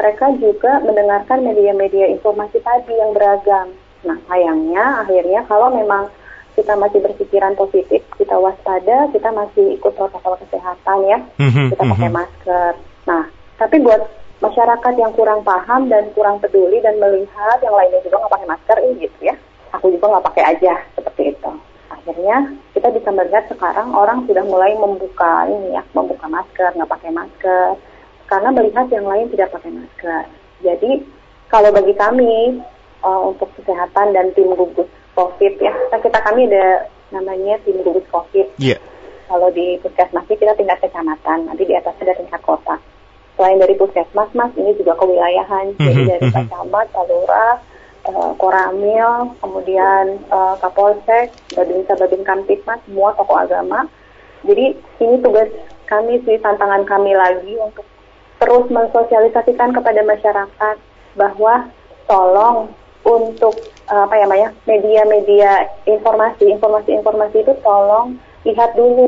mereka 0.01 0.27
juga 0.41 0.83
mendengarkan 0.83 1.45
media-media 1.47 2.11
informasi 2.11 2.59
tadi 2.65 2.97
yang 2.97 3.13
beragam. 3.15 3.71
Nah, 4.03 4.19
sayangnya 4.27 5.07
akhirnya 5.07 5.47
kalau 5.47 5.71
memang 5.71 6.11
kita 6.53 6.77
masih 6.77 7.01
berpikiran 7.01 7.57
positif, 7.57 8.03
kita 8.19 8.37
waspada, 8.37 9.09
kita 9.15 9.31
masih 9.33 9.79
ikut 9.79 9.93
protokol 9.97 10.37
kesehatan 10.43 10.99
ya, 11.09 11.19
mm-hmm, 11.41 11.67
kita 11.73 11.83
pakai 11.87 12.09
mm-hmm. 12.11 12.19
masker. 12.19 12.73
Nah, 13.09 13.25
tapi 13.57 13.77
buat 13.81 14.03
masyarakat 14.43 14.95
yang 14.99 15.13
kurang 15.15 15.41
paham 15.47 15.87
dan 15.87 16.11
kurang 16.13 16.43
peduli 16.43 16.83
dan 16.83 16.99
melihat 16.99 17.57
yang 17.63 17.73
lainnya 17.73 18.03
juga 18.05 18.21
nggak 18.21 18.33
pakai 18.37 18.49
masker, 18.51 18.77
ini 18.85 19.07
gitu 19.07 19.19
ya. 19.33 19.35
Aku 19.73 19.89
juga 19.89 20.13
nggak 20.13 20.27
pakai 20.29 20.45
aja 20.57 20.75
seperti 20.93 21.33
itu. 21.33 21.53
Akhirnya 22.03 22.59
kita 22.75 22.91
bisa 22.91 23.15
melihat 23.15 23.47
sekarang 23.47 23.95
orang 23.95 24.27
sudah 24.27 24.43
mulai 24.43 24.75
membuka 24.75 25.47
ini 25.47 25.79
ya, 25.79 25.83
membuka 25.95 26.27
masker, 26.27 26.75
nggak 26.75 26.91
pakai 26.91 27.15
masker 27.15 27.79
karena 28.27 28.49
melihat 28.49 28.87
yang 28.89 29.07
lain 29.07 29.29
tidak 29.31 29.55
pakai 29.55 29.71
masker. 29.71 30.23
Jadi 30.67 31.05
kalau 31.47 31.71
bagi 31.71 31.95
kami 31.95 32.59
uh, 33.07 33.21
untuk 33.31 33.53
kesehatan 33.61 34.17
dan 34.17 34.35
tim 34.35 34.51
gugus 34.57 34.89
COVID 35.15 35.55
ya, 35.61 35.71
nah, 35.93 36.01
kita 36.01 36.19
kami 36.25 36.49
ada 36.49 36.89
namanya 37.13 37.61
tim 37.63 37.79
gugus 37.85 38.09
COVID. 38.11 38.57
Yeah. 38.57 38.81
Kalau 39.29 39.53
di 39.53 39.79
puskesmas 39.85 40.27
kita 40.27 40.57
tingkat 40.57 40.81
kecamatan, 40.81 41.47
nanti 41.47 41.69
di 41.69 41.77
atas 41.77 41.95
ada 42.01 42.17
tingkat 42.17 42.41
kota. 42.41 42.81
Selain 43.37 43.57
dari 43.57 43.77
puskesmas, 43.77 44.29
mas 44.37 44.53
ini 44.57 44.77
juga 44.77 44.93
kewilayahan, 44.97 45.73
mm-hmm. 45.73 45.87
jadi 45.89 46.03
dari 46.05 46.25
mm-hmm. 46.29 46.49
camat, 46.53 46.87
lurah, 47.09 47.57
uh, 48.09 48.33
koramil, 48.39 49.35
kemudian 49.39 50.19
uh, 50.31 50.55
kapolsek, 50.59 51.31
babinsa 51.55 51.95
babin 51.99 52.23
kamtipmas, 52.27 52.81
semua 52.87 53.15
tokoh 53.15 53.39
agama. 53.39 53.87
Jadi 54.43 54.75
ini 54.99 55.17
tugas 55.23 55.49
kami 55.87 56.19
sih 56.27 56.41
tantangan 56.43 56.83
kami 56.89 57.15
lagi 57.15 57.55
untuk 57.63 57.87
terus 58.43 58.67
mensosialisasikan 58.75 59.71
kepada 59.71 60.03
masyarakat 60.03 60.77
bahwa 61.15 61.71
tolong 62.11 62.75
untuk 63.07 63.55
uh, 63.87 64.07
apa 64.07 64.15
ya 64.19 64.27
Maya 64.27 64.49
media-media 64.67 65.71
informasi 65.87 66.51
informasi-informasi 66.59 67.37
itu 67.43 67.55
tolong 67.63 68.19
lihat 68.43 68.75
dulu 68.75 69.07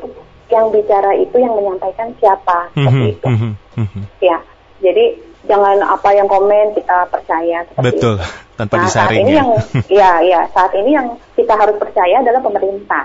yang 0.52 0.70
bicara 0.70 1.18
itu 1.18 1.34
yang 1.34 1.54
menyampaikan 1.58 2.14
siapa. 2.22 2.70
Mm 2.70 2.78
-hmm, 2.78 2.84
seperti 2.86 3.06
itu. 3.10 3.26
mm 3.26 3.38
-hmm, 3.86 4.02
ya 4.22 4.38
jadi 4.78 5.04
jangan 5.44 5.76
apa 5.84 6.08
yang 6.16 6.28
komen 6.28 6.72
kita 6.72 7.08
percaya 7.12 7.64
betul 7.78 8.16
itu. 8.16 8.26
tanpa 8.56 8.74
nah, 8.80 8.84
disaring 8.88 9.20
saat 9.20 9.28
ini 9.28 9.32
ya. 9.32 9.38
yang 9.38 9.50
ya 10.00 10.12
ya 10.24 10.40
saat 10.52 10.72
ini 10.72 10.90
yang 10.96 11.06
kita 11.36 11.54
harus 11.54 11.76
percaya 11.76 12.20
adalah 12.20 12.40
pemerintah 12.40 13.04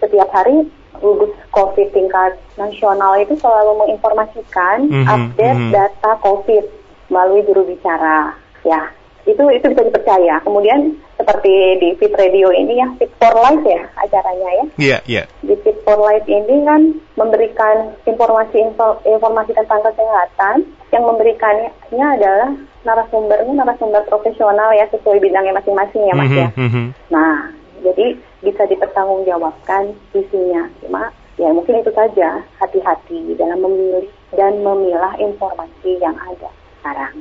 setiap 0.00 0.28
hari 0.32 0.66
gugus 1.00 1.32
COVID 1.54 1.88
tingkat 1.96 2.36
nasional 2.60 3.16
itu 3.16 3.32
selalu 3.40 3.72
menginformasikan 3.86 4.90
mm 4.90 4.92
-hmm, 4.92 5.06
update 5.08 5.56
mm 5.56 5.66
-hmm. 5.70 5.72
data 5.72 6.12
COVID 6.20 6.64
melalui 7.10 7.42
juru 7.44 7.66
bicara. 7.66 8.36
Ya, 8.60 8.92
itu 9.28 9.42
itu 9.52 9.66
bisa 9.68 9.82
dipercaya. 9.84 10.40
Kemudian 10.44 10.96
seperti 11.20 11.52
di 11.80 11.88
Fit 12.00 12.14
Radio 12.16 12.48
ini 12.52 12.80
ya 12.80 12.88
Fit 12.96 13.12
for 13.20 13.34
Life 13.36 13.64
ya 13.66 13.82
acaranya 14.00 14.48
ya. 14.48 14.54
Iya, 14.54 14.64
yeah, 14.78 15.00
iya. 15.04 15.22
Yeah. 15.22 15.24
Di 15.44 15.54
Fit 15.60 15.78
for 15.84 15.98
Life 16.00 16.26
ini 16.28 16.64
kan 16.64 16.96
memberikan 17.20 17.92
informasi 18.08 18.56
info, 18.64 19.00
informasi 19.04 19.52
tentang 19.52 19.84
kesehatan 19.84 20.56
yang 20.90 21.04
memberikannya 21.04 22.06
adalah 22.16 22.50
narasumbernya 22.82 23.52
narasumber 23.52 24.02
profesional 24.08 24.72
ya 24.72 24.88
sesuai 24.88 25.20
bidangnya 25.20 25.52
masing-masing 25.52 26.02
ya 26.08 26.14
Mas 26.16 26.28
mm 26.28 26.32
-hmm, 26.32 26.40
ya. 26.40 26.48
Mm 26.56 26.70
-hmm. 26.72 26.86
Nah, 27.12 27.36
jadi 27.84 28.06
bisa 28.40 28.62
dipertanggungjawabkan 28.68 29.92
isinya. 30.16 30.64
Cuma 30.80 31.12
ya 31.36 31.48
mungkin 31.52 31.80
itu 31.80 31.92
saja 31.92 32.40
hati-hati 32.60 33.36
dalam 33.36 33.60
memilih 33.60 34.08
dan 34.36 34.60
memilah 34.64 35.16
informasi 35.20 36.00
yang 36.00 36.16
ada 36.16 36.48
sekarang. 36.80 37.20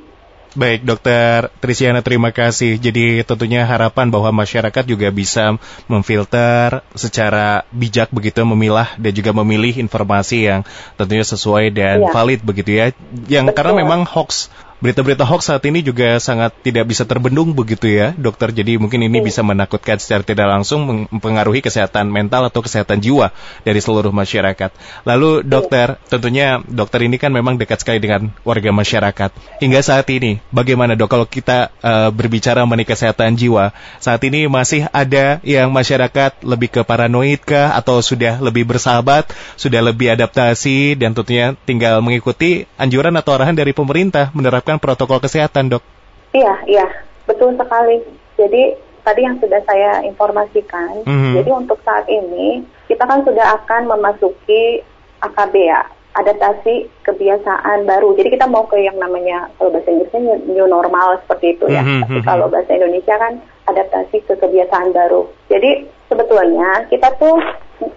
Baik, 0.57 0.81
Dokter 0.81 1.53
Trisiana, 1.61 2.01
terima 2.01 2.33
kasih. 2.33 2.81
Jadi 2.81 3.21
tentunya 3.21 3.61
harapan 3.69 4.09
bahwa 4.09 4.33
masyarakat 4.33 4.81
juga 4.81 5.13
bisa 5.13 5.61
memfilter 5.85 6.81
secara 6.97 7.69
bijak 7.69 8.09
begitu, 8.09 8.41
memilah 8.41 8.89
dan 8.97 9.13
juga 9.13 9.29
memilih 9.29 9.77
informasi 9.77 10.49
yang 10.49 10.61
tentunya 10.97 11.21
sesuai 11.21 11.69
dan 11.69 12.01
iya. 12.01 12.09
valid 12.09 12.41
begitu 12.41 12.71
ya. 12.73 12.89
Yang 13.29 13.53
Betul. 13.53 13.57
karena 13.61 13.73
memang 13.77 14.09
hoax 14.09 14.49
berita-berita 14.79 15.27
hoax 15.27 15.51
saat 15.51 15.63
ini 15.67 15.83
juga 15.83 16.19
sangat 16.19 16.55
tidak 16.63 16.87
bisa 16.91 17.03
terbendung 17.03 17.51
begitu 17.55 17.87
ya, 17.87 18.15
dokter. 18.15 18.51
Jadi 18.51 18.79
mungkin 18.79 19.03
ini 19.03 19.19
Iya. 19.19 19.27
bisa 19.27 19.41
menakutkan 19.43 19.99
secara 19.99 20.23
tidak 20.23 20.47
langsung 20.47 21.07
mempengaruhi 21.09 21.59
kesehatan 21.59 22.07
mental 22.07 22.47
atau 22.47 22.63
kesehatan 22.63 23.03
jiwa 23.03 23.31
dari 23.67 23.79
seluruh 23.83 24.11
masyarakat. 24.11 24.71
Lalu 25.03 25.43
dokter, 25.43 25.99
tentunya 26.07 26.63
dokter 26.63 27.03
ini 27.03 27.19
kan 27.19 27.33
memang 27.33 27.59
dekat 27.59 27.81
sekali 27.81 27.99
dengan 27.99 28.31
warga 28.45 28.69
masyarakat. 28.69 29.59
Hingga 29.59 29.79
saat 29.83 30.07
ini, 30.13 30.39
bagaimana 30.53 30.95
dok 30.95 31.09
kalau 31.09 31.27
kita 31.27 31.73
eh, 31.81 32.09
berbicara 32.13 32.63
mengenai 32.63 32.85
kesehatan 32.85 33.35
jiwa, 33.35 33.73
saat 33.97 34.21
ini 34.27 34.45
masih 34.45 34.85
ada 34.93 35.41
yang 35.41 35.73
masyarakat 35.73 36.45
lebih 36.45 36.69
ke 36.69 36.81
paranoid 36.85 37.41
kah 37.41 37.73
atau 37.73 37.99
sudah 37.99 38.37
lebih 38.37 38.67
bersahabat, 38.69 39.33
sudah 39.57 39.81
lebih 39.81 40.13
adaptasi 40.13 40.93
dan 40.99 41.17
tentunya 41.17 41.57
tinggal 41.65 41.99
mengikuti 42.05 42.69
anjuran 42.77 43.15
atau 43.17 43.33
arahan 43.33 43.57
dari 43.57 43.73
pemerintah 43.73 44.29
menerapkan 44.35 44.68
protokol 44.77 45.17
kesehatan, 45.17 45.73
dok. 45.73 45.81
Iya, 46.29 46.53
iya, 46.69 46.85
betul 47.25 47.57
sekali. 47.57 48.05
Jadi 48.37 48.77
tadi 49.01 49.21
yang 49.25 49.41
sudah 49.41 49.57
saya 49.65 50.05
informasikan, 50.05 51.01
Mhm. 51.01 51.41
jadi 51.41 51.49
untuk 51.49 51.81
saat 51.81 52.05
ini 52.05 52.61
kita 52.85 53.01
kan 53.01 53.25
sudah 53.25 53.57
akan 53.57 53.89
memasuki 53.89 54.85
AKB 55.19 55.55
ya, 55.65 55.81
adaptasi 56.13 56.85
kebiasaan 57.01 57.89
baru. 57.89 58.13
Jadi 58.13 58.29
kita 58.37 58.45
mau 58.45 58.69
ke 58.69 58.77
yang 58.77 59.01
namanya 59.01 59.49
kalau 59.57 59.73
bahasa 59.73 59.89
Inggrisnya 59.89 60.37
new- 60.45 60.69
normal 60.69 61.17
seperti 61.25 61.57
itu 61.57 61.65
ya. 61.73 61.81
Mhm, 61.81 62.05
Tapi 62.05 62.19
mhm. 62.21 62.27
kalau 62.27 62.45
bahasa 62.51 62.71
Indonesia 62.75 63.15
kan 63.17 63.33
adaptasi 63.65 64.21
ke 64.25 64.33
kebiasaan 64.37 64.93
baru. 64.93 65.25
Jadi 65.49 65.89
sebetulnya 66.09 66.85
kita 66.89 67.09
tuh 67.17 67.37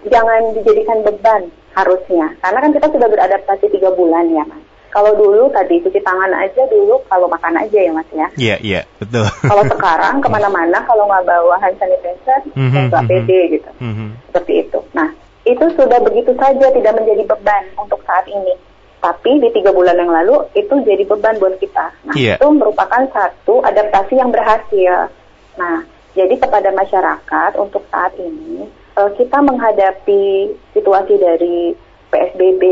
jangan 0.09 0.53
dijadikan 0.57 1.03
beban 1.03 1.49
harusnya, 1.73 2.29
karena 2.39 2.59
kan 2.61 2.71
kita 2.71 2.87
sudah 2.89 3.07
beradaptasi 3.09 3.65
tiga 3.69 3.89
bulan 3.91 4.29
ya 4.29 4.45
mas. 4.45 4.61
Kalau 4.93 5.09
dulu 5.17 5.49
tadi 5.49 5.81
cuci 5.81 5.97
tangan 6.05 6.29
aja 6.29 6.61
dulu 6.69 7.01
kalau 7.09 7.25
makan 7.25 7.57
aja 7.57 7.81
ya 7.81 7.89
mas 7.89 8.05
ya. 8.13 8.27
Iya, 8.37 8.55
iya, 8.61 8.81
betul. 9.01 9.25
Kalau 9.25 9.65
sekarang 9.73 10.21
ke 10.21 10.29
mana-mana 10.29 10.77
kalau 10.85 11.09
nggak 11.09 11.25
bawa 11.25 11.57
hand 11.57 11.73
sanitizer 11.81 12.39
Mhm, 12.53 12.93
nggak 12.93 13.01
mhm. 13.01 13.09
pede 13.09 13.39
gitu 13.57 13.69
Mhm. 13.81 14.07
seperti 14.29 14.53
itu. 14.61 14.79
Nah 14.93 15.09
itu 15.43 15.65
sudah 15.73 15.97
begitu 15.99 16.31
saja 16.37 16.69
tidak 16.69 16.93
menjadi 16.93 17.25
beban 17.25 17.63
untuk 17.75 18.05
saat 18.05 18.29
ini. 18.29 18.53
Tapi 19.01 19.41
di 19.41 19.49
tiga 19.51 19.73
bulan 19.73 19.97
yang 19.97 20.13
lalu 20.13 20.45
itu 20.53 20.71
jadi 20.79 21.03
beban 21.03 21.35
buat 21.35 21.57
kita. 21.57 21.89
Nah 22.05 22.13
Iya. 22.13 22.37
itu 22.37 22.47
merupakan 22.53 23.01
satu 23.09 23.65
adaptasi 23.65 24.13
yang 24.15 24.29
berhasil. 24.29 25.09
Nah 25.57 25.81
jadi 26.13 26.37
kepada 26.37 26.69
masyarakat 26.69 27.51
untuk 27.57 27.81
saat 27.89 28.13
ini 28.15 28.69
eh, 28.93 29.09
kita 29.17 29.41
menghadapi 29.41 30.23
situasi 30.71 31.17
dari 31.17 31.73
PSBB 32.13 32.63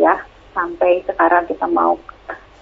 ya 0.00 0.16
sampai 0.54 1.02
sekarang 1.04 1.44
kita 1.50 1.66
mau 1.68 1.98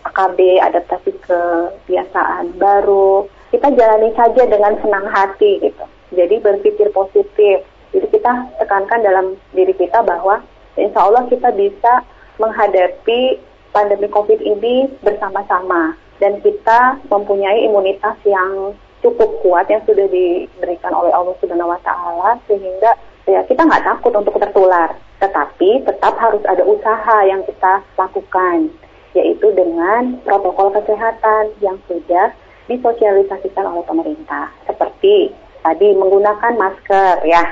AKB 0.03 0.59
adaptasi 0.59 1.15
kebiasaan 1.23 2.59
baru 2.59 3.31
kita 3.53 3.69
jalani 3.77 4.11
saja 4.17 4.49
dengan 4.49 4.75
senang 4.81 5.07
hati 5.13 5.61
gitu. 5.61 5.85
Jadi 6.17 6.41
berpikir 6.41 6.89
positif. 6.97 7.61
Jadi 7.93 8.07
kita 8.09 8.33
tekankan 8.57 9.05
dalam 9.05 9.37
diri 9.53 9.77
kita 9.77 10.01
bahwa 10.01 10.41
insya 10.81 11.05
Allah 11.05 11.29
kita 11.29 11.53
bisa 11.53 12.01
menghadapi 12.41 13.37
pandemi 13.77 14.09
COVID 14.09 14.41
ini 14.41 14.89
bersama-sama. 15.05 15.93
Dan 16.17 16.41
kita 16.41 16.97
mempunyai 17.13 17.69
imunitas 17.69 18.17
yang 18.25 18.73
cukup 19.05 19.29
kuat 19.45 19.69
yang 19.69 19.85
sudah 19.85 20.09
diberikan 20.09 20.95
oleh 20.97 21.13
Allah 21.13 21.37
Subhanahu 21.43 21.75
Wa 21.77 21.81
Taala 21.85 22.41
sehingga 22.49 22.97
ya 23.27 23.41
kita 23.47 23.63
nggak 23.63 23.85
takut 23.87 24.13
untuk 24.15 24.35
tertular 24.39 24.95
tetapi 25.23 25.87
tetap 25.87 26.19
harus 26.19 26.43
ada 26.51 26.67
usaha 26.67 27.17
yang 27.23 27.47
kita 27.47 27.79
lakukan 27.95 28.75
yaitu 29.15 29.47
dengan 29.55 30.19
protokol 30.27 30.73
kesehatan 30.75 31.55
yang 31.63 31.79
sudah 31.87 32.33
disosialisasikan 32.67 33.69
oleh 33.69 33.85
pemerintah. 33.85 34.49
Seperti 34.67 35.31
tadi 35.63 35.95
menggunakan 35.95 36.57
masker 36.57 37.23
ya. 37.29 37.45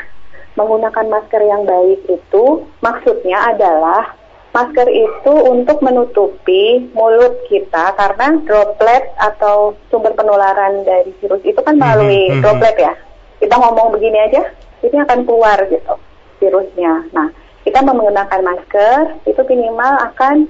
Menggunakan 0.59 1.07
masker 1.07 1.43
yang 1.47 1.63
baik 1.63 2.11
itu 2.11 2.45
maksudnya 2.83 3.55
adalah 3.55 4.19
masker 4.51 4.89
itu 4.91 5.33
untuk 5.47 5.79
menutupi 5.79 6.91
mulut 6.91 7.39
kita 7.47 7.95
karena 7.95 8.35
droplet 8.43 9.15
atau 9.21 9.79
sumber 9.95 10.11
penularan 10.19 10.83
dari 10.83 11.15
virus 11.23 11.45
itu 11.47 11.61
kan 11.63 11.79
melalui 11.79 12.35
Mhm, 12.35 12.35
mhm. 12.35 12.43
droplet 12.43 12.77
ya. 12.83 12.93
Kita 13.39 13.55
ngomong 13.57 13.95
begini 13.95 14.19
aja 14.27 14.43
ini 14.85 14.97
akan 15.01 15.19
keluar 15.29 15.59
gitu 15.69 15.95
virusnya 16.41 17.09
nah 17.13 17.29
kita 17.65 17.85
menggunakan 17.85 18.41
masker 18.41 19.21
itu 19.29 19.41
minimal 19.45 19.93
akan 20.13 20.49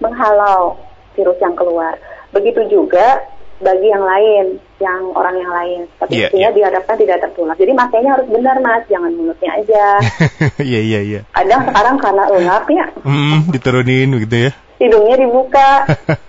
menghalau 0.00 0.76
virus 1.16 1.38
yang 1.40 1.56
keluar 1.56 1.96
begitu 2.30 2.62
juga 2.70 3.24
bagi 3.60 3.92
yang 3.92 4.00
lain, 4.00 4.56
yang 4.80 5.12
orang 5.12 5.36
yang 5.36 5.52
lain. 5.52 5.80
Itu 6.08 6.16
ya 6.16 6.28
iya. 6.32 6.48
diharapkan 6.48 6.96
tidak 6.96 7.20
tertular. 7.20 7.52
Jadi 7.54 7.72
makanya 7.76 8.16
harus 8.16 8.26
benar 8.32 8.56
mas, 8.64 8.82
jangan 8.88 9.12
mulutnya 9.12 9.52
aja. 9.52 9.84
Iya, 10.60 10.80
iya, 10.80 11.00
iya. 11.04 11.20
Kadang 11.36 11.68
sekarang 11.68 11.96
karena 12.00 12.24
lengap 12.32 12.64
ya, 12.72 12.84
Hmm, 13.04 13.48
diturunin 13.52 14.08
begitu 14.16 14.48
ya. 14.48 14.52
hidungnya 14.80 15.16
dibuka. 15.20 15.84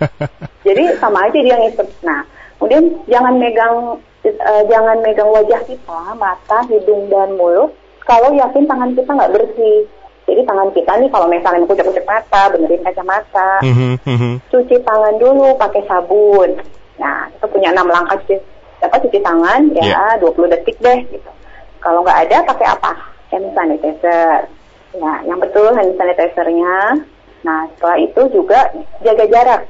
Jadi 0.68 0.84
sama 1.00 1.24
aja 1.24 1.38
dia 1.40 1.56
ngisep. 1.56 1.88
Nah, 2.04 2.20
kemudian 2.60 3.00
jangan 3.08 3.34
megang 3.40 3.96
eh, 4.24 4.62
jangan 4.66 5.02
megang 5.02 5.28
wajah 5.28 5.60
kita, 5.64 6.00
mata, 6.14 6.58
hidung 6.66 7.10
dan 7.10 7.34
mulut 7.34 7.74
kalau 8.02 8.30
yakin 8.32 8.66
tangan 8.66 8.92
kita 8.92 9.10
nggak 9.10 9.32
bersih. 9.32 9.86
Jadi 10.22 10.46
tangan 10.46 10.70
kita 10.70 10.92
nih 10.96 11.10
kalau 11.10 11.26
misalnya 11.26 11.66
mau 11.66 11.68
kucek-kucek 11.68 12.06
mata, 12.06 12.46
benerin 12.48 12.82
kacamata, 12.82 13.58
Mhm, 13.60 13.98
mhm. 14.06 14.32
cuci 14.48 14.76
tangan 14.80 15.14
dulu 15.18 15.58
pakai 15.58 15.82
sabun. 15.84 16.50
Nah, 16.96 17.26
kita 17.28 17.46
punya 17.50 17.74
enam 17.74 17.90
langkah 17.90 18.14
cuci, 18.22 18.38
apa 18.80 19.02
cuci 19.02 19.18
tangan 19.18 19.60
ya 19.74 19.82
Iya. 19.82 20.22
20 20.22 20.46
detik 20.46 20.78
deh 20.78 20.98
gitu. 21.10 21.30
Kalau 21.78 22.06
nggak 22.06 22.30
ada 22.30 22.46
pakai 22.46 22.66
apa? 22.70 22.92
Hand 23.34 23.50
sanitizer. 23.50 24.46
Nah, 24.94 25.26
yang 25.26 25.42
betul 25.42 25.74
hand 25.74 25.98
sanitizernya. 25.98 27.02
Nah, 27.42 27.66
setelah 27.74 27.98
itu 27.98 28.22
juga 28.30 28.70
jaga 29.02 29.26
jarak. 29.26 29.62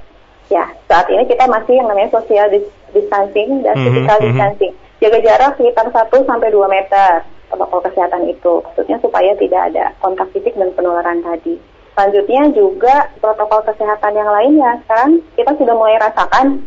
Ya, 0.53 0.69
saat 0.85 1.09
ini 1.09 1.25
kita 1.25 1.49
masih 1.49 1.81
yang 1.81 1.89
namanya 1.89 2.13
social 2.13 2.53
dis- 2.53 2.69
distancing 2.93 3.65
dan 3.65 3.75
Mhm, 3.77 3.85
physical 3.89 4.19
mhm. 4.21 4.27
distancing. 4.31 4.73
Jaga 5.03 5.19
jarak 5.19 5.53
sekitar 5.59 5.87
1 5.91 6.23
sampai 6.23 6.49
2 6.55 6.69
meter 6.71 7.27
protokol 7.51 7.81
kesehatan 7.85 8.23
itu. 8.31 8.63
Maksudnya 8.65 8.97
supaya 9.03 9.35
tidak 9.37 9.61
ada 9.73 9.85
kontak 9.99 10.31
fisik 10.33 10.55
dan 10.55 10.71
penularan 10.73 11.21
tadi. 11.21 11.59
Selanjutnya 11.93 12.49
juga 12.57 13.13
protokol 13.21 13.61
kesehatan 13.69 14.17
yang 14.17 14.31
lainnya. 14.33 14.81
Sekarang 14.87 15.21
kita 15.37 15.53
sudah 15.61 15.75
mulai 15.77 16.01
rasakan, 16.01 16.65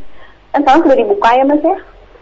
kan 0.53 0.59
sekarang 0.61 0.81
sudah 0.85 0.97
dibuka 1.01 1.29
ya 1.33 1.43
mas 1.47 1.63
ya? 1.65 1.77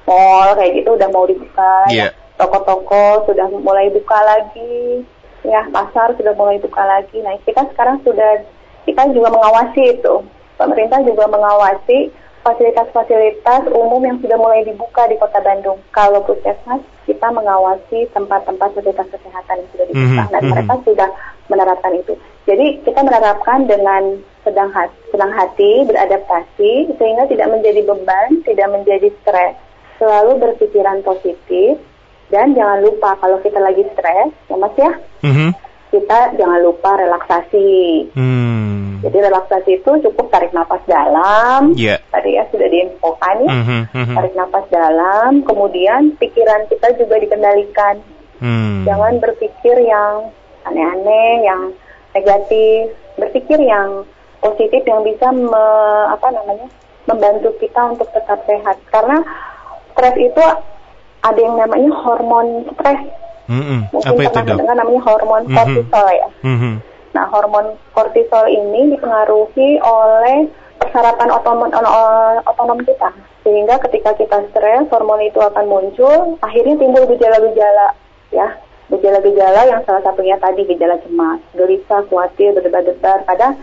Mall 0.08 0.50
kayak 0.56 0.72
gitu 0.80 0.90
udah 0.96 1.10
mau 1.12 1.26
dibuka. 1.28 1.74
Iya. 1.92 2.16
Toko-toko 2.40 3.28
sudah 3.28 3.48
mulai 3.52 3.92
buka 3.92 4.20
lagi. 4.24 5.04
Ya, 5.44 5.68
pasar 5.76 6.16
sudah 6.16 6.32
mulai 6.40 6.56
buka 6.64 6.80
lagi. 6.88 7.20
Nah, 7.20 7.36
kita 7.44 7.68
sekarang 7.76 8.00
sudah, 8.08 8.48
kita 8.88 9.12
juga 9.12 9.28
mengawasi 9.28 10.00
itu. 10.00 10.24
Pemerintah 10.56 11.04
juga 11.04 11.28
mengawasi 11.28 12.08
fasilitas-fasilitas 12.44 13.72
umum 13.72 14.04
yang 14.04 14.20
sudah 14.20 14.36
mulai 14.36 14.68
dibuka 14.68 15.08
di 15.08 15.16
Kota 15.16 15.40
Bandung. 15.40 15.80
Kalau 15.96 16.20
puskesmas, 16.28 16.84
kita 17.08 17.32
mengawasi 17.32 18.08
tempat-tempat 18.12 18.70
fasilitas 18.76 19.08
kesehatan 19.08 19.64
yang 19.64 19.70
sudah 19.72 19.86
dibuka. 19.88 20.24
Mhm, 20.28 20.32
Dan 20.32 20.42
mhm. 20.44 20.52
mereka 20.52 20.74
sudah 20.84 21.10
menerapkan 21.48 21.94
itu. 21.96 22.14
Jadi 22.44 22.66
kita 22.84 23.00
menerapkan 23.08 23.60
dengan 23.64 24.20
sedang 24.44 24.70
hati, 24.76 24.96
sedang 25.16 25.32
hati 25.32 25.72
beradaptasi 25.88 26.72
sehingga 27.00 27.24
tidak 27.32 27.48
menjadi 27.48 27.82
beban, 27.88 28.44
tidak 28.44 28.68
menjadi 28.68 29.08
stres. 29.24 29.56
Selalu 29.96 30.44
berpikiran 30.44 31.00
positif 31.08 31.80
dan 32.28 32.52
jangan 32.52 32.84
lupa 32.84 33.16
kalau 33.24 33.40
kita 33.40 33.64
lagi 33.64 33.88
stres, 33.96 34.36
ya 34.52 34.56
Mas 34.60 34.76
ya, 34.76 34.92
Mhm. 35.24 35.56
kita 35.96 36.20
jangan 36.36 36.60
lupa 36.60 36.92
relaksasi. 37.00 37.72
Hmm. 38.12 38.93
Jadi 39.04 39.18
relaksasi 39.20 39.72
itu 39.78 39.92
cukup 40.02 40.32
tarik 40.32 40.52
nafas 40.52 40.80
dalam. 40.86 41.76
Iya. 41.76 42.00
Tadi 42.08 42.30
ya 42.34 42.48
sudah 42.48 42.68
diinfokan 42.68 43.36
ya. 43.44 43.52
Mhm, 43.52 43.80
mhm. 43.92 44.16
Tarik 44.16 44.34
nafas 44.34 44.66
dalam, 44.70 45.32
kemudian 45.44 46.16
pikiran 46.16 46.64
kita 46.68 46.96
juga 46.96 47.20
dikendalikan. 47.20 48.00
Hmm. 48.40 48.84
Jangan 48.84 49.20
berpikir 49.20 49.76
yang 49.80 50.32
aneh-aneh, 50.64 51.44
yang 51.44 51.62
negatif. 52.14 52.96
Berpikir 53.14 53.60
yang 53.60 54.08
positif 54.40 54.84
yang 54.84 55.04
bisa 55.04 55.30
me- 55.30 56.08
apa 56.08 56.28
namanya 56.30 56.68
membantu 57.04 57.52
kita 57.58 57.84
untuk 57.86 58.08
tetap 58.10 58.40
sehat. 58.44 58.80
Karena 58.88 59.20
stres 59.92 60.16
itu 60.18 60.44
ada 61.22 61.40
yang 61.40 61.56
namanya 61.56 61.92
hormon 61.94 62.68
stres. 62.72 63.00
Mhm. 63.44 63.92
Mungkin 63.92 64.08
Apa 64.10 64.22
itu 64.24 64.30
pernah 64.30 64.40
dok? 64.42 64.52
mendengar 64.56 64.76
namanya 64.78 65.02
hormon 65.04 65.44
Mhm. 65.44 65.54
kortisol 65.54 66.08
ya. 66.10 66.28
Mhm. 66.42 66.74
Nah, 67.14 67.30
hormon 67.30 67.78
kortisol 67.94 68.50
ini 68.50 68.98
dipengaruhi 68.98 69.78
oleh 69.80 70.50
persyaratan 70.82 71.30
otonom, 71.30 71.70
o- 71.70 72.42
otonom 72.50 72.82
kita. 72.82 73.14
Sehingga 73.46 73.78
ketika 73.86 74.18
kita 74.18 74.50
stres, 74.50 74.90
hormon 74.90 75.22
itu 75.22 75.38
akan 75.38 75.66
muncul, 75.70 76.42
akhirnya 76.42 76.74
timbul 76.76 77.06
gejala-gejala, 77.06 77.94
ya. 78.34 78.58
Gejala-gejala 78.90 79.62
yang 79.70 79.82
salah 79.86 80.02
satunya 80.02 80.38
tadi 80.38 80.66
gejala 80.66 80.98
cemas, 81.02 81.40
gelisah, 81.54 82.02
khawatir, 82.10 82.54
berdebar-debar. 82.58 83.26
Kadang 83.26 83.62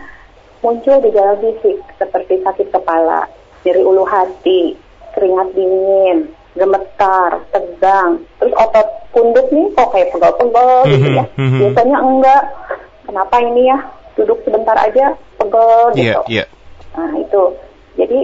muncul 0.63 1.03
gejala 1.03 1.35
fisik 1.39 1.77
seperti 1.99 2.39
sakit 2.41 2.67
kepala, 2.71 3.27
nyeri 3.63 3.83
ulu 3.83 4.03
hati, 4.07 4.75
keringat 5.11 5.51
dingin, 5.53 6.31
gemetar, 6.55 7.43
tegang, 7.51 8.23
terus 8.39 8.53
otot 8.55 8.87
punduk 9.11 9.47
nih 9.51 9.67
kok 9.75 9.89
kayak 9.91 10.09
pegel-pegel 10.15 10.71
gitu 10.87 11.07
ya. 11.15 11.25
Mhm, 11.35 11.39
mhm. 11.41 11.59
Biasanya 11.59 11.97
enggak. 11.99 12.43
Kenapa 13.01 13.35
ini 13.39 13.67
ya? 13.67 13.77
Duduk 14.13 14.43
sebentar 14.43 14.75
aja 14.75 15.15
pegel 15.37 15.71
gitu. 15.95 16.01
Iya, 16.01 16.15
iya. 16.27 16.45
Nah, 16.93 17.13
itu. 17.15 17.43
Jadi 17.95 18.19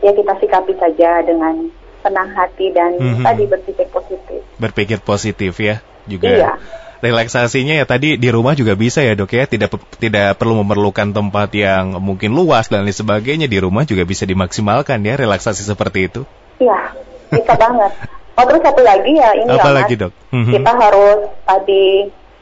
ya 0.00 0.12
kita 0.12 0.32
sikapi 0.36 0.72
saja 0.76 1.20
dengan 1.22 1.68
tenang 2.00 2.30
hati 2.32 2.70
dan 2.70 2.94
Mhm. 2.96 3.24
tadi 3.24 3.44
berpikir 3.44 3.86
positif. 3.88 4.40
Berpikir 4.56 4.98
positif 5.00 5.52
ya 5.58 5.82
juga. 6.04 6.28
Iya. 6.30 6.52
Relaksasinya 6.96 7.76
ya 7.76 7.84
tadi 7.84 8.16
di 8.16 8.28
rumah 8.32 8.56
juga 8.56 8.72
bisa 8.72 9.04
ya 9.04 9.12
dok 9.12 9.28
ya, 9.28 9.44
tidak 9.44 9.68
tidak 10.00 10.40
perlu 10.40 10.64
memerlukan 10.64 11.12
tempat 11.12 11.52
yang 11.52 12.00
mungkin 12.00 12.32
luas 12.32 12.72
dan 12.72 12.88
lain 12.88 12.96
sebagainya 12.96 13.44
di 13.46 13.60
rumah 13.60 13.84
juga 13.84 14.08
bisa 14.08 14.24
dimaksimalkan 14.24 15.04
ya 15.04 15.14
relaksasi 15.20 15.60
seperti 15.60 16.08
itu. 16.08 16.22
Iya, 16.56 16.96
bisa 17.28 17.52
banget. 17.62 17.92
Oh 18.36 18.44
terus 18.48 18.62
satu 18.64 18.80
lagi 18.80 19.12
ya 19.12 19.32
ini 19.32 19.48
Apa 19.48 19.68
ya, 19.72 19.76
lagi, 19.76 19.94
Mas. 19.96 20.00
Dok? 20.08 20.12
Mhm. 20.32 20.52
Kita 20.56 20.72
harus 20.72 21.18
tadi 21.44 21.84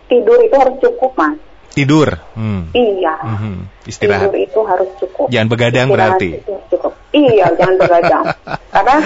tidur 0.06 0.38
itu 0.38 0.54
harus 0.54 0.76
cukup 0.78 1.12
mas. 1.18 1.34
Tidur, 1.74 2.08
hmm. 2.32 2.70
Iya. 2.70 3.14
Mhm. 3.20 3.54
istirahat. 3.84 4.30
Tidur 4.30 4.38
itu 4.40 4.60
harus 4.62 4.88
cukup. 4.96 5.26
Jangan 5.28 5.48
begadang 5.50 5.86
Istirahat 5.90 6.10
berarti. 6.16 6.30
itu 6.38 6.54
cukup. 6.70 6.92
Iya, 7.10 7.46
jangan 7.54 7.76
begadang. 7.76 8.24
Karena 8.74 8.96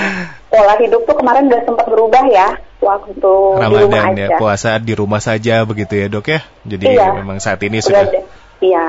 pola 0.46 0.74
hidup 0.76 1.00
tuh 1.02 1.16
kemarin 1.16 1.48
udah 1.48 1.61
sempat 1.64 1.87
berubah 1.87 2.24
ya 2.24 2.48
waktu 2.78 3.12
di 3.12 3.20
rumah 3.20 3.83
Ramadan 3.83 4.14
aja. 4.14 4.24
ya, 4.24 4.38
puasa 4.38 4.70
di 4.78 4.92
rumah 4.92 5.18
saja 5.18 5.64
begitu 5.64 5.92
ya 5.92 6.07
dok 6.07 6.28
ya. 6.28 6.40
Jadi 6.62 6.85
Iya. 6.88 7.09
memang 7.16 7.37
saat 7.38 7.61
ini 7.61 7.81
Udah 7.81 7.85
sudah 7.85 8.04
Iya. 8.61 8.87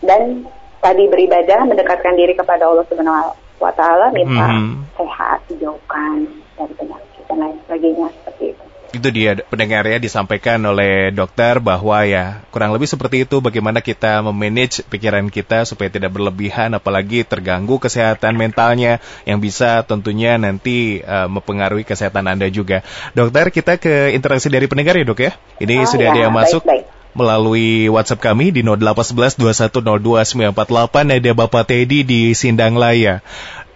Dan 0.00 0.46
tadi 0.78 1.04
beribadah 1.06 1.64
mendekatkan 1.64 2.14
diri 2.14 2.32
kepada 2.32 2.66
Allah 2.66 2.84
Subhanahu 2.86 3.32
wa 3.56 3.72
taala 3.72 4.12
minta 4.12 4.46
Mhm. 4.46 4.92
sehat, 4.94 5.40
dijauhkan 5.48 6.26
dari 6.54 6.74
penyakit 6.74 7.22
dan 7.24 7.36
lain 7.40 7.56
sebagainya 7.64 8.06
seperti 8.12 8.44
itu. 8.52 8.65
Itu 8.96 9.08
dia 9.12 9.36
pendengar 9.46 9.84
ya 9.84 9.96
disampaikan 9.96 10.58
oleh 10.64 11.12
dokter 11.12 11.60
bahwa 11.60 12.02
ya 12.04 12.40
kurang 12.50 12.72
lebih 12.72 12.88
seperti 12.88 13.28
itu 13.28 13.38
bagaimana 13.38 13.80
kita 13.80 14.24
memanage 14.24 14.80
pikiran 14.88 15.28
kita 15.28 15.64
supaya 15.64 15.92
tidak 15.92 16.12
berlebihan 16.12 16.72
apalagi 16.72 17.22
terganggu 17.22 17.76
kesehatan 17.76 18.34
mentalnya 18.34 18.98
yang 19.28 19.38
bisa 19.38 19.84
tentunya 19.84 20.36
nanti 20.40 21.00
eh, 21.00 21.28
mempengaruhi 21.28 21.84
kesehatan 21.84 22.26
Anda 22.26 22.48
juga. 22.48 22.80
Dokter 23.12 23.52
kita 23.52 23.76
ke 23.76 24.12
interaksi 24.12 24.48
dari 24.48 24.66
pendengar 24.66 24.96
ya 24.96 25.04
dok 25.04 25.20
ya. 25.20 25.32
Ini 25.58 25.74
Oh, 25.76 25.88
sudah 25.88 26.06
ya, 26.08 26.12
ada 26.12 26.20
yang 26.28 26.34
masuk 26.34 26.64
baik-baik. 26.64 26.88
melalui 27.16 27.88
WhatsApp 27.88 28.20
kami 28.20 28.52
di 28.52 28.60
0811 28.60 29.40
2102 29.40 30.52
948 30.52 31.16
ada 31.16 31.30
Bapak 31.32 31.64
Teddy 31.64 32.04
di 32.04 32.36
Sindang 32.36 32.76
Laya. 32.76 33.24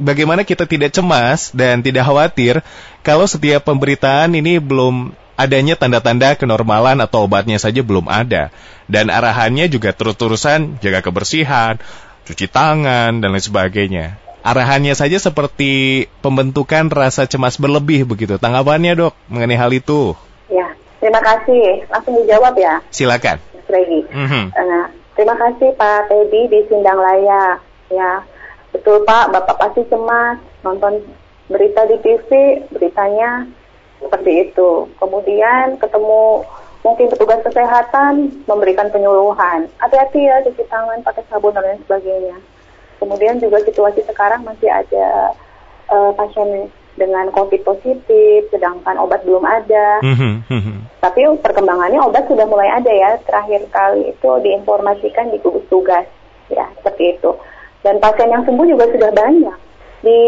Bagaimana 0.01 0.49
kita 0.49 0.65
tidak 0.65 0.97
cemas 0.97 1.53
dan 1.53 1.85
tidak 1.85 2.09
khawatir 2.09 2.65
kalau 3.05 3.29
setiap 3.29 3.69
pemberitaan 3.69 4.33
ini 4.33 4.57
belum 4.57 5.13
adanya 5.41 5.77
tanda-tanda 5.77 6.37
kenormalan 6.37 7.01
atau 7.01 7.25
obatnya 7.25 7.57
saja 7.57 7.81
belum 7.81 8.09
ada. 8.09 8.53
Dan 8.89 9.09
arahannya 9.09 9.69
juga 9.73 9.97
terus-terusan 9.97 10.81
jaga 10.85 11.01
kebersihan, 11.01 11.81
cuci 12.29 12.47
tangan, 12.49 13.25
dan 13.25 13.29
lain 13.33 13.41
sebagainya. 13.41 14.21
Arahannya 14.41 14.97
saja 14.97 15.21
seperti 15.21 16.09
pembentukan 16.25 16.89
rasa 16.89 17.29
cemas 17.29 17.61
berlebih 17.61 18.09
begitu. 18.09 18.41
Tanggapannya 18.41 18.97
dok 18.97 19.13
mengenai 19.29 19.61
hal 19.61 19.73
itu? 19.73 20.17
Ya, 20.49 20.73
terima 20.97 21.21
kasih. 21.21 21.85
Langsung 21.93 22.17
dijawab 22.25 22.57
ya, 22.57 22.81
Silakan. 22.89 23.37
Mas 23.37 23.69
Regi. 23.69 24.01
Mhm. 24.09 24.45
Nah, 24.57 24.89
terima 25.13 25.37
kasih 25.37 25.77
Pak 25.77 26.09
Teddy 26.09 26.49
di 26.49 26.61
Sindang 26.73 26.99
Laya. 26.99 27.61
Ya, 27.93 28.25
betul 28.71 29.03
Pak, 29.05 29.35
Bapak 29.35 29.57
pasti 29.59 29.83
cemas 29.91 30.39
nonton 30.63 31.03
berita 31.51 31.83
di 31.91 31.97
TV, 32.01 32.31
beritanya 32.71 33.47
seperti 34.01 34.51
itu. 34.51 34.87
Kemudian 34.97 35.77
ketemu 35.77 36.47
mungkin 36.81 37.07
petugas 37.13 37.41
kesehatan 37.45 38.45
memberikan 38.49 38.89
penyuluhan. 38.89 39.69
Hati-hati 39.77 40.25
ya 40.25 40.41
cuci 40.47 40.65
tangan 40.71 41.05
pakai 41.05 41.27
sabun 41.29 41.53
dan 41.53 41.67
lain 41.67 41.81
sebagainya. 41.85 42.39
Kemudian 43.01 43.41
juga 43.41 43.61
situasi 43.65 44.05
sekarang 44.05 44.45
masih 44.45 44.69
ada 44.69 45.33
eh, 45.91 46.13
pasien 46.17 46.71
dengan 47.01 47.33
COVID 47.33 47.65
positif, 47.65 48.51
sedangkan 48.53 49.01
obat 49.01 49.25
belum 49.25 49.41
ada. 49.41 50.05
Mhm, 50.05 50.33
mhm. 50.53 50.77
Tapi 51.01 51.25
perkembangannya 51.41 51.97
obat 52.03 52.29
sudah 52.29 52.45
mulai 52.45 52.69
ada 52.69 52.93
ya. 52.93 53.17
Terakhir 53.25 53.65
kali 53.73 54.13
itu 54.13 54.31
diinformasikan 54.45 55.33
di 55.33 55.41
gugus 55.41 55.65
tugas. 55.73 56.05
Ya, 56.53 56.67
seperti 56.77 57.17
itu. 57.17 57.31
Dan 57.81 57.97
pasien 58.01 58.29
yang 58.29 58.45
sembuh 58.45 58.67
juga 58.69 58.85
sudah 58.93 59.11
banyak. 59.13 59.59
Di 60.01 60.21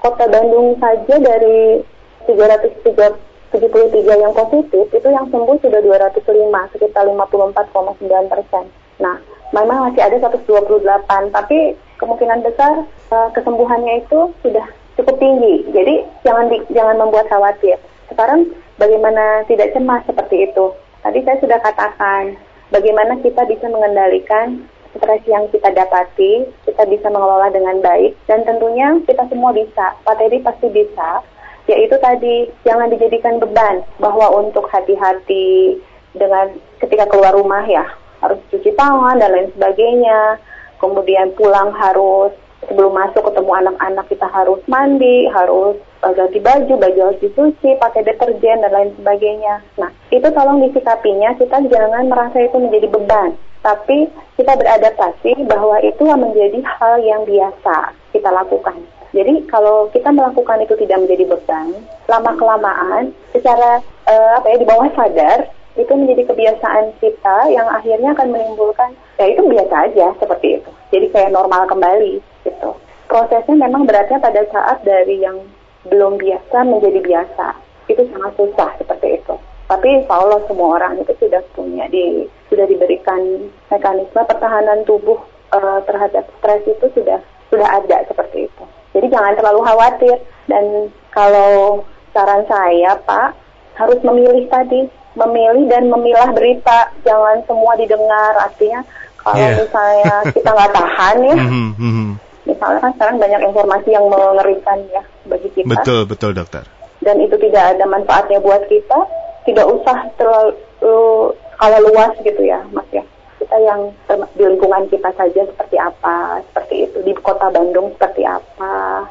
kota 0.00 0.28
Bandung 0.28 0.76
saja 0.80 1.16
dari 1.20 1.80
373 2.28 4.22
yang 4.22 4.32
positif, 4.32 4.84
itu 4.92 5.08
yang 5.08 5.28
sembuh 5.28 5.56
sudah 5.60 5.80
205, 5.80 6.72
sekitar 6.76 7.04
54,9 7.08 8.32
persen. 8.32 8.64
Nah, 9.00 9.16
memang 9.52 9.88
masih 9.88 10.02
ada 10.04 10.16
128, 10.20 11.32
tapi 11.32 11.76
kemungkinan 11.96 12.44
besar 12.44 12.84
eh, 13.12 13.28
kesembuhannya 13.32 14.04
itu 14.04 14.32
sudah 14.44 14.66
cukup 14.96 15.16
tinggi. 15.20 15.64
Jadi 15.72 15.94
jangan 16.24 16.48
di- 16.48 16.66
jangan 16.72 16.96
membuat 17.00 17.28
khawatir. 17.28 17.76
Sekarang 18.08 18.48
bagaimana 18.80 19.44
tidak 19.48 19.72
cemas 19.76 20.02
seperti 20.08 20.48
itu? 20.48 20.72
Tadi 21.04 21.18
saya 21.22 21.36
sudah 21.38 21.58
katakan 21.62 22.34
bagaimana 22.72 23.20
kita 23.22 23.46
bisa 23.46 23.70
mengendalikan 23.70 24.66
stres 24.98 25.22
yang 25.28 25.48
kita 25.52 25.72
dapati, 25.72 26.46
kita 26.66 26.82
bisa 26.88 27.06
mengelola 27.08 27.48
dengan 27.52 27.80
baik 27.80 28.16
dan 28.26 28.42
tentunya 28.44 28.96
kita 29.04 29.24
semua 29.28 29.52
bisa. 29.52 29.96
Pak 30.04 30.16
Teddy 30.18 30.40
pasti 30.42 30.68
bisa. 30.72 31.22
Yaitu 31.66 31.98
tadi 31.98 32.46
jangan 32.62 32.86
dijadikan 32.94 33.42
beban 33.42 33.82
bahwa 33.98 34.30
untuk 34.38 34.70
hati-hati 34.70 35.74
dengan 36.14 36.54
ketika 36.78 37.10
keluar 37.10 37.34
rumah 37.34 37.66
ya 37.66 37.82
harus 38.22 38.38
cuci 38.54 38.70
tangan 38.78 39.18
dan 39.18 39.34
lain 39.34 39.50
sebagainya. 39.54 40.38
Kemudian 40.76 41.32
pulang 41.34 41.72
harus 41.72 42.36
sebelum 42.68 42.92
masuk 42.92 43.22
ketemu 43.28 43.52
anak-anak 43.64 44.06
kita 44.10 44.26
harus 44.28 44.60
mandi, 44.66 45.28
harus 45.30 45.76
uh, 46.02 46.12
ganti 46.12 46.38
baju, 46.42 46.74
baju 46.76 47.00
harus 47.10 47.20
dicuci, 47.22 47.78
pakai 47.78 48.02
deterjen 48.04 48.62
dan 48.62 48.72
lain 48.72 48.90
sebagainya. 48.98 49.62
Nah, 49.78 49.90
itu 50.10 50.26
tolong 50.32 50.60
disikapinya, 50.66 51.36
kita 51.38 51.56
jangan 51.68 52.04
merasa 52.10 52.36
itu 52.42 52.56
menjadi 52.58 52.88
beban, 52.90 53.38
tapi 53.66 54.06
kita 54.38 54.54
beradaptasi 54.54 55.42
bahwa 55.50 55.82
itu 55.82 56.06
menjadi 56.06 56.62
hal 56.78 57.02
yang 57.02 57.26
biasa 57.26 57.90
kita 58.14 58.30
lakukan. 58.30 58.78
Jadi 59.10 59.42
kalau 59.50 59.90
kita 59.90 60.14
melakukan 60.14 60.62
itu 60.62 60.78
tidak 60.86 61.02
menjadi 61.02 61.24
beban, 61.26 61.74
lama 62.06 62.30
kelamaan 62.38 63.10
secara 63.34 63.82
eh, 64.06 64.30
apa 64.38 64.46
ya 64.54 64.56
di 64.62 64.66
bawah 64.70 64.86
sadar 64.94 65.50
itu 65.74 65.92
menjadi 65.98 66.30
kebiasaan 66.30 66.94
kita 67.02 67.50
yang 67.50 67.66
akhirnya 67.66 68.14
akan 68.14 68.28
menimbulkan 68.30 68.94
ya 69.18 69.34
itu 69.34 69.42
biasa 69.42 69.74
aja 69.90 70.14
seperti 70.22 70.62
itu. 70.62 70.70
Jadi 70.94 71.06
kayak 71.10 71.34
normal 71.34 71.66
kembali 71.66 72.22
gitu. 72.46 72.70
Prosesnya 73.10 73.66
memang 73.66 73.82
beratnya 73.82 74.22
pada 74.22 74.46
saat 74.46 74.78
dari 74.86 75.26
yang 75.26 75.42
belum 75.90 76.22
biasa 76.22 76.62
menjadi 76.62 77.02
biasa. 77.02 77.46
Itu 77.90 78.02
sangat 78.14 78.32
susah 78.38 78.70
seperti 78.78 79.18
itu. 79.18 79.34
Tapi 79.66 79.86
insya 79.92 80.14
Allah 80.14 80.38
semua 80.46 80.78
orang 80.78 80.98
itu 80.98 81.12
sudah 81.18 81.42
punya 81.52 81.84
di 81.86 82.22
sudah 82.46 82.64
diberikan 82.64 83.18
mekanisme 83.66 84.20
pertahanan 84.22 84.86
tubuh 84.86 85.18
eh, 85.50 85.80
terhadap 85.84 86.24
stres 86.38 86.62
itu 86.64 86.86
sudah 86.94 87.18
sudah 87.50 87.68
ada 87.68 88.06
seperti 88.06 88.46
itu. 88.46 88.64
Jadi 88.94 89.06
jangan 89.10 89.34
terlalu 89.34 89.60
khawatir 89.62 90.16
dan 90.46 90.64
kalau 91.10 91.82
saran 92.10 92.46
saya 92.46 92.96
Pak 93.02 93.34
harus 93.76 94.00
memilih 94.00 94.46
tadi, 94.46 94.88
memilih 95.14 95.68
dan 95.68 95.90
memilah 95.90 96.32
berita, 96.32 96.88
jangan 97.02 97.44
semua 97.44 97.76
didengar. 97.76 98.32
Artinya 98.40 98.80
kalau 99.20 99.36
Iya. 99.36 99.58
misalnya 99.60 100.14
kita 100.30 100.48
nggak 100.48 100.72
tahan 100.72 101.16
ya, 101.20 101.34
Mhm, 101.36 101.68
mhm. 101.76 102.06
misalnya 102.46 102.78
kan 102.80 102.92
sekarang 102.94 103.16
banyak 103.18 103.40
informasi 103.42 103.88
yang 103.90 104.06
mengerikan 104.06 104.78
ya 104.88 105.02
bagi 105.26 105.50
kita 105.52 105.66
Betul, 105.66 106.06
betul 106.06 106.30
dokter. 106.32 106.62
dan 107.02 107.18
itu 107.18 107.34
tidak 107.36 107.74
ada 107.74 107.84
manfaatnya 107.84 108.38
buat 108.38 108.64
kita, 108.66 108.98
tidak 109.46 109.66
usah 109.70 110.10
terlalu 110.18 111.32
skala 111.54 111.78
luas 111.80 112.12
gitu 112.20 112.42
ya, 112.42 112.60
Mas 112.74 112.84
ya. 112.92 113.06
Kita 113.40 113.56
yang 113.62 113.94
di 114.34 114.44
lingkungan 114.44 114.90
kita 114.90 115.08
saja 115.14 115.46
seperti 115.46 115.76
apa, 115.78 116.42
seperti 116.50 116.90
itu 116.90 116.98
di 117.06 117.12
kota 117.14 117.48
Bandung 117.48 117.94
seperti 117.94 118.26
apa. 118.26 119.06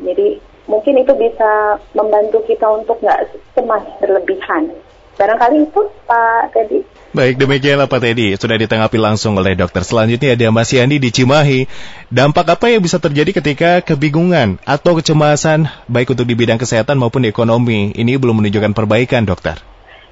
Jadi 0.00 0.40
mungkin 0.66 0.98
itu 0.98 1.12
bisa 1.14 1.76
membantu 1.92 2.42
kita 2.48 2.66
untuk 2.66 2.98
nggak 3.04 3.36
cemas 3.54 3.84
berlebihan. 4.00 4.72
Barangkali 5.16 5.64
itu 5.64 5.80
Pak 6.04 6.52
Teddy. 6.52 6.80
Baik, 7.16 7.40
demikianlah 7.40 7.88
Pak 7.88 8.04
Teddy. 8.04 8.36
Sudah 8.36 8.60
ditanggapi 8.60 9.00
langsung 9.00 9.40
oleh 9.40 9.56
dokter. 9.56 9.80
Selanjutnya 9.80 10.36
ada 10.36 10.52
Mas 10.52 10.68
Yandi 10.68 11.00
di 11.00 11.08
Cimahi. 11.08 11.64
Dampak 12.12 12.44
apa 12.60 12.68
yang 12.68 12.84
bisa 12.84 13.00
terjadi 13.00 13.40
ketika 13.40 13.80
kebingungan 13.80 14.60
atau 14.68 14.92
kecemasan, 15.00 15.72
baik 15.88 16.12
untuk 16.12 16.28
di 16.28 16.36
bidang 16.36 16.60
kesehatan 16.60 17.00
maupun 17.00 17.24
di 17.24 17.32
ekonomi? 17.32 17.96
Ini 17.96 18.20
belum 18.20 18.44
menunjukkan 18.44 18.76
perbaikan, 18.76 19.24
dokter. 19.24 19.56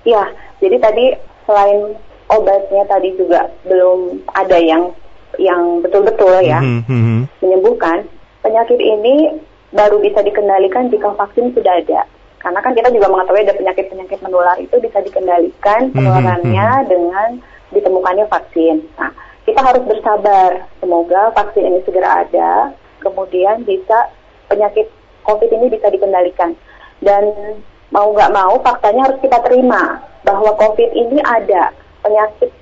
Ya, 0.08 0.32
jadi 0.64 0.80
tadi 0.80 1.12
selain 1.44 2.00
obatnya 2.32 2.88
tadi 2.88 3.12
juga 3.20 3.52
belum 3.68 4.24
ada 4.32 4.56
yang 4.56 4.96
yang 5.36 5.82
betul-betul 5.84 6.40
ya 6.40 6.62
Mhm, 6.62 6.80
mhm. 6.88 7.18
menyembuhkan. 7.44 8.08
penyakit 8.40 8.76
ini 8.76 9.40
baru 9.72 10.04
bisa 10.04 10.20
dikendalikan 10.20 10.92
jika 10.92 11.16
vaksin 11.16 11.52
sudah 11.56 11.80
ada. 11.80 12.04
Karena 12.44 12.60
kan 12.60 12.76
kita 12.76 12.92
juga 12.92 13.08
mengetahui 13.08 13.48
ada 13.48 13.56
penyakit-penyakit 13.56 14.20
menular 14.20 14.60
itu 14.60 14.76
bisa 14.76 15.00
dikendalikan 15.00 15.88
Mhm, 15.88 15.96
penularannya 15.96 16.68
dengan 16.84 17.28
ditemukannya 17.72 18.28
vaksin. 18.28 18.84
Nah, 19.00 19.16
kita 19.48 19.64
harus 19.64 19.80
bersabar. 19.88 20.68
Semoga 20.76 21.32
vaksin 21.32 21.64
ini 21.72 21.80
segera 21.88 22.20
ada, 22.28 22.76
kemudian 23.00 23.64
bisa 23.64 24.12
penyakit 24.52 24.92
COVID 25.24 25.48
ini 25.56 25.72
bisa 25.72 25.88
dikendalikan. 25.88 26.52
Dan 27.00 27.32
mau 27.88 28.12
nggak 28.12 28.32
mau 28.36 28.60
faktanya 28.60 29.08
harus 29.08 29.18
kita 29.24 29.40
terima 29.40 30.04
bahwa 30.20 30.52
COVID 30.60 30.90
ini 30.92 31.24
ada, 31.24 31.72
penyakit 32.04 32.52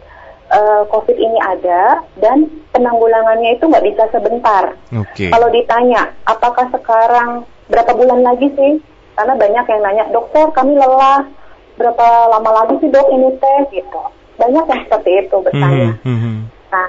eh, 0.54 0.82
COVID 0.86 1.18
ini 1.18 1.38
ada 1.42 2.06
dan 2.22 2.46
penanggulangannya 2.70 3.58
itu 3.58 3.66
nggak 3.66 3.82
bisa 3.82 4.04
sebentar. 4.14 4.78
Oke. 4.94 5.26
Kalau 5.26 5.50
ditanya, 5.50 6.14
apakah 6.22 6.70
sekarang 6.70 7.42
berapa 7.66 7.92
bulan 7.98 8.22
lagi 8.22 8.46
sih? 8.54 8.91
Karena 9.12 9.34
banyak 9.36 9.64
yang 9.68 9.82
nanya, 9.84 10.04
dokter 10.08 10.48
kami 10.56 10.72
lelah, 10.76 11.28
berapa 11.76 12.06
lama 12.32 12.50
lagi 12.62 12.80
sih 12.80 12.88
dok 12.88 13.08
ini 13.12 13.28
tes 13.40 13.64
gitu. 13.72 14.02
Banyak 14.40 14.64
yang 14.68 14.82
seperti 14.88 15.10
itu 15.28 15.36
bertanya. 15.40 15.90
Mhm, 16.02 16.16
mhm. 16.16 16.36
Nah, 16.72 16.88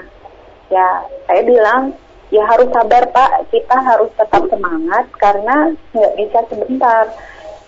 ya 0.72 0.88
saya 1.28 1.42
bilang, 1.44 1.82
ya 2.32 2.44
harus 2.48 2.72
sabar 2.72 3.04
Pak, 3.12 3.52
kita 3.52 3.78
harus 3.84 4.10
tetap 4.16 4.44
semangat 4.48 5.06
karena 5.20 5.76
nggak 5.92 6.14
bisa 6.16 6.40
sebentar. 6.48 7.04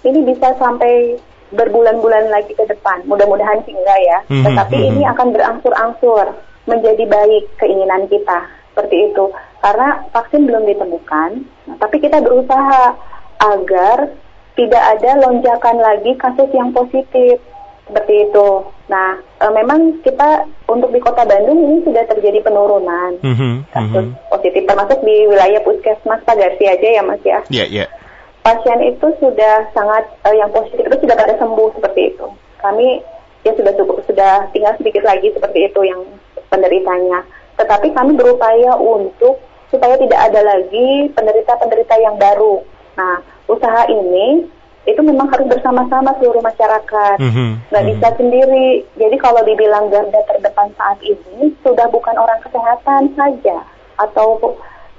Ini 0.06 0.20
bisa 0.22 0.54
sampai 0.62 1.18
berbulan-bulan 1.54 2.30
lagi 2.30 2.54
ke 2.54 2.66
depan. 2.66 3.06
Mudah-mudahan 3.06 3.62
sih 3.68 3.74
enggak 3.76 4.00
ya. 4.02 4.20
Mhm, 4.32 4.44
Tetapi 4.50 4.78
mhm. 4.78 4.88
ini 4.94 5.02
akan 5.06 5.28
berangsur-angsur 5.36 6.26
menjadi 6.66 7.04
baik 7.06 7.44
keinginan 7.62 8.10
kita 8.10 8.50
seperti 8.74 9.12
itu. 9.12 9.26
Karena 9.62 10.04
vaksin 10.14 10.46
belum 10.46 10.68
ditemukan, 10.68 11.30
nah, 11.70 11.76
tapi 11.80 11.98
kita 12.02 12.22
berusaha 12.22 12.94
agar 13.42 14.14
tidak 14.56 14.84
ada 14.98 15.12
lonjakan 15.20 15.78
lagi 15.80 16.16
kasus 16.16 16.50
yang 16.56 16.72
positif 16.72 17.40
seperti 17.86 18.26
itu. 18.26 18.48
Nah, 18.90 19.14
e, 19.38 19.46
memang 19.54 20.02
kita 20.02 20.48
untuk 20.66 20.90
di 20.90 20.98
Kota 20.98 21.22
Bandung 21.22 21.60
ini 21.60 21.86
sudah 21.86 22.02
terjadi 22.10 22.42
penurunan 22.42 23.20
Mhm, 23.22 23.70
kasus 23.70 24.06
mhm. 24.10 24.16
positif 24.32 24.62
termasuk 24.66 25.00
di 25.06 25.30
wilayah 25.30 25.62
Puskesmas 25.62 26.24
Pagarsi 26.26 26.66
aja 26.66 26.88
ya 26.98 27.04
Mas 27.06 27.22
ya 27.22 27.40
Ya, 27.54 27.66
ya. 27.70 27.86
pasien 28.42 28.82
itu 28.82 29.08
sudah 29.22 29.70
sangat 29.74 30.06
eh, 30.26 30.36
yang 30.38 30.50
positif 30.50 30.82
itu 30.82 30.98
sudah 31.06 31.14
pada 31.14 31.38
sembuh 31.38 31.70
seperti 31.78 32.16
itu. 32.16 32.28
Kami 32.58 33.02
ya 33.46 33.54
sudah 33.54 33.74
cukup 33.78 34.02
sudah 34.10 34.50
tinggal 34.50 34.74
sedikit 34.82 35.06
lagi 35.06 35.30
seperti 35.30 35.70
itu 35.70 35.82
yang 35.86 36.02
penderitanya. 36.50 37.22
Tetapi 37.62 37.94
kami 37.94 38.18
berupaya 38.18 38.74
untuk 38.78 39.38
supaya 39.70 39.94
tidak 39.98 40.20
ada 40.32 40.42
lagi 40.42 41.10
penderita-penderita 41.14 41.96
yang 42.02 42.16
baru. 42.18 42.62
Nah, 42.98 43.22
usaha 43.48 43.86
ini 43.90 44.46
itu 44.86 45.02
memang 45.02 45.26
harus 45.34 45.50
bersama-sama 45.50 46.14
seluruh 46.22 46.46
masyarakat 46.46 47.18
Mhm, 47.18 47.74
nggak 47.74 47.84
mhm. 47.84 47.90
bisa 47.98 48.08
sendiri. 48.22 48.70
Jadi 49.02 49.16
kalau 49.18 49.42
dibilang 49.42 49.90
garda 49.90 50.22
terdepan 50.30 50.70
saat 50.78 51.02
ini 51.02 51.50
sudah 51.66 51.90
bukan 51.90 52.14
orang 52.18 52.38
kesehatan 52.46 53.10
saja 53.18 53.66
atau 53.98 54.38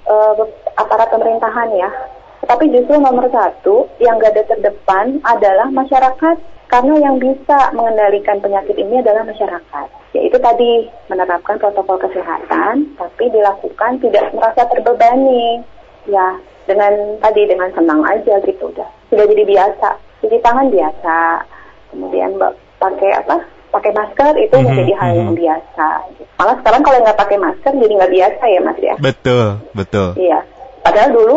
eh, 0.07 0.35
aparat 0.79 1.11
pemerintahan 1.11 1.71
ya, 1.79 1.91
tetapi 2.43 2.71
justru 2.71 2.99
nomor 2.99 3.27
satu 3.31 3.91
yang 4.03 4.19
garda 4.19 4.43
terdepan 4.47 5.19
adalah 5.23 5.71
masyarakat 5.71 6.37
karena 6.67 6.95
yang 6.99 7.23
bisa 7.23 7.71
mengendalikan 7.75 8.43
penyakit 8.43 8.75
ini 8.75 8.99
adalah 8.99 9.23
masyarakat. 9.23 9.87
Yaitu 10.15 10.39
tadi 10.43 10.91
menerapkan 11.07 11.63
protokol 11.63 11.99
kesehatan, 12.03 12.91
tapi 12.99 13.25
dilakukan 13.31 14.03
tidak 14.03 14.35
merasa 14.35 14.67
terbebani. 14.67 15.63
Ya, 16.07 16.39
dengan 16.67 16.93
tadi 17.23 17.43
dengan 17.47 17.71
senang 17.73 18.03
aja 18.03 18.35
gitu 18.43 18.69
udah. 18.69 18.89
Sudah 19.09 19.25
jadi 19.31 19.45
biasa. 19.47 19.89
Cuci 20.21 20.39
tangan 20.43 20.67
biasa. 20.69 21.19
Kemudian 21.95 22.35
pakai 22.83 23.11
apa? 23.15 23.37
Pakai 23.71 23.93
masker 23.95 24.35
itu 24.41 24.55
Mhm, 24.57 24.67
menjadi 24.67 24.93
hal 24.99 25.11
yang 25.15 25.33
mhm. 25.33 25.41
biasa. 25.41 25.89
Malah 26.39 26.57
sekarang 26.61 26.83
kalau 26.83 26.99
nggak 27.03 27.19
pakai 27.19 27.39
masker 27.39 27.73
jadi 27.77 27.93
nggak 27.95 28.15
biasa 28.15 28.45
ya 28.51 28.61
mas 28.61 28.79
ya? 28.83 28.95
Betul, 28.99 29.47
betul. 29.73 30.09
iya. 30.19 30.41
Padahal 30.83 31.11
dulu 31.15 31.37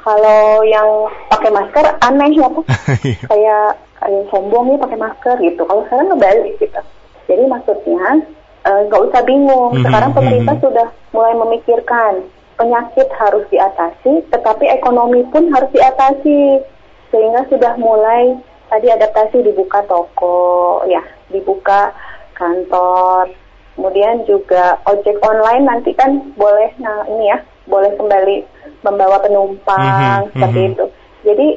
kalau 0.00 0.64
yang 0.64 0.88
pakai 1.28 1.50
masker 1.52 1.84
aneh 2.00 2.30
ya 2.32 2.48
tuh 2.48 2.64
kayak 3.30 3.64
kayak 4.00 4.24
sombong 4.32 4.64
nih 4.72 4.78
pakai 4.80 4.98
masker 4.98 5.36
gitu. 5.44 5.62
Kalau 5.64 5.82
sekarang 5.88 6.08
ngebalik 6.08 6.54
gitu. 6.56 6.80
Jadi 7.28 7.42
maksudnya 7.46 8.02
eh, 8.64 8.80
nggak 8.88 9.02
usah 9.10 9.20
bingung. 9.28 9.70
Mhm, 9.76 9.84
sekarang 9.84 10.10
pemerintah 10.16 10.54
mhm. 10.56 10.62
sudah 10.64 10.88
mulai 11.12 11.34
memikirkan 11.36 12.12
penyakit 12.60 13.08
harus 13.16 13.48
diatasi 13.48 14.28
tetapi 14.28 14.68
ekonomi 14.68 15.24
pun 15.32 15.48
harus 15.48 15.72
diatasi. 15.72 16.60
Sehingga 17.08 17.48
sudah 17.48 17.74
mulai 17.80 18.36
tadi 18.68 18.92
adaptasi 18.92 19.40
dibuka 19.40 19.80
toko 19.88 20.84
ya 20.84 21.00
dibuka 21.32 21.96
kantor. 22.36 23.32
Kemudian 23.74 24.28
juga 24.28 24.76
ojek 24.84 25.16
online 25.24 25.64
nanti 25.64 25.96
kan 25.96 26.36
boleh 26.36 26.68
nah 26.76 27.08
ini 27.08 27.32
ya 27.32 27.40
boleh 27.64 27.96
kembali 27.96 28.36
membawa 28.84 29.16
penumpang 29.24 30.28
Mhm, 30.28 30.36
seperti 30.36 30.60
mhm. 30.60 30.68
itu. 30.76 30.84
Jadi 31.24 31.48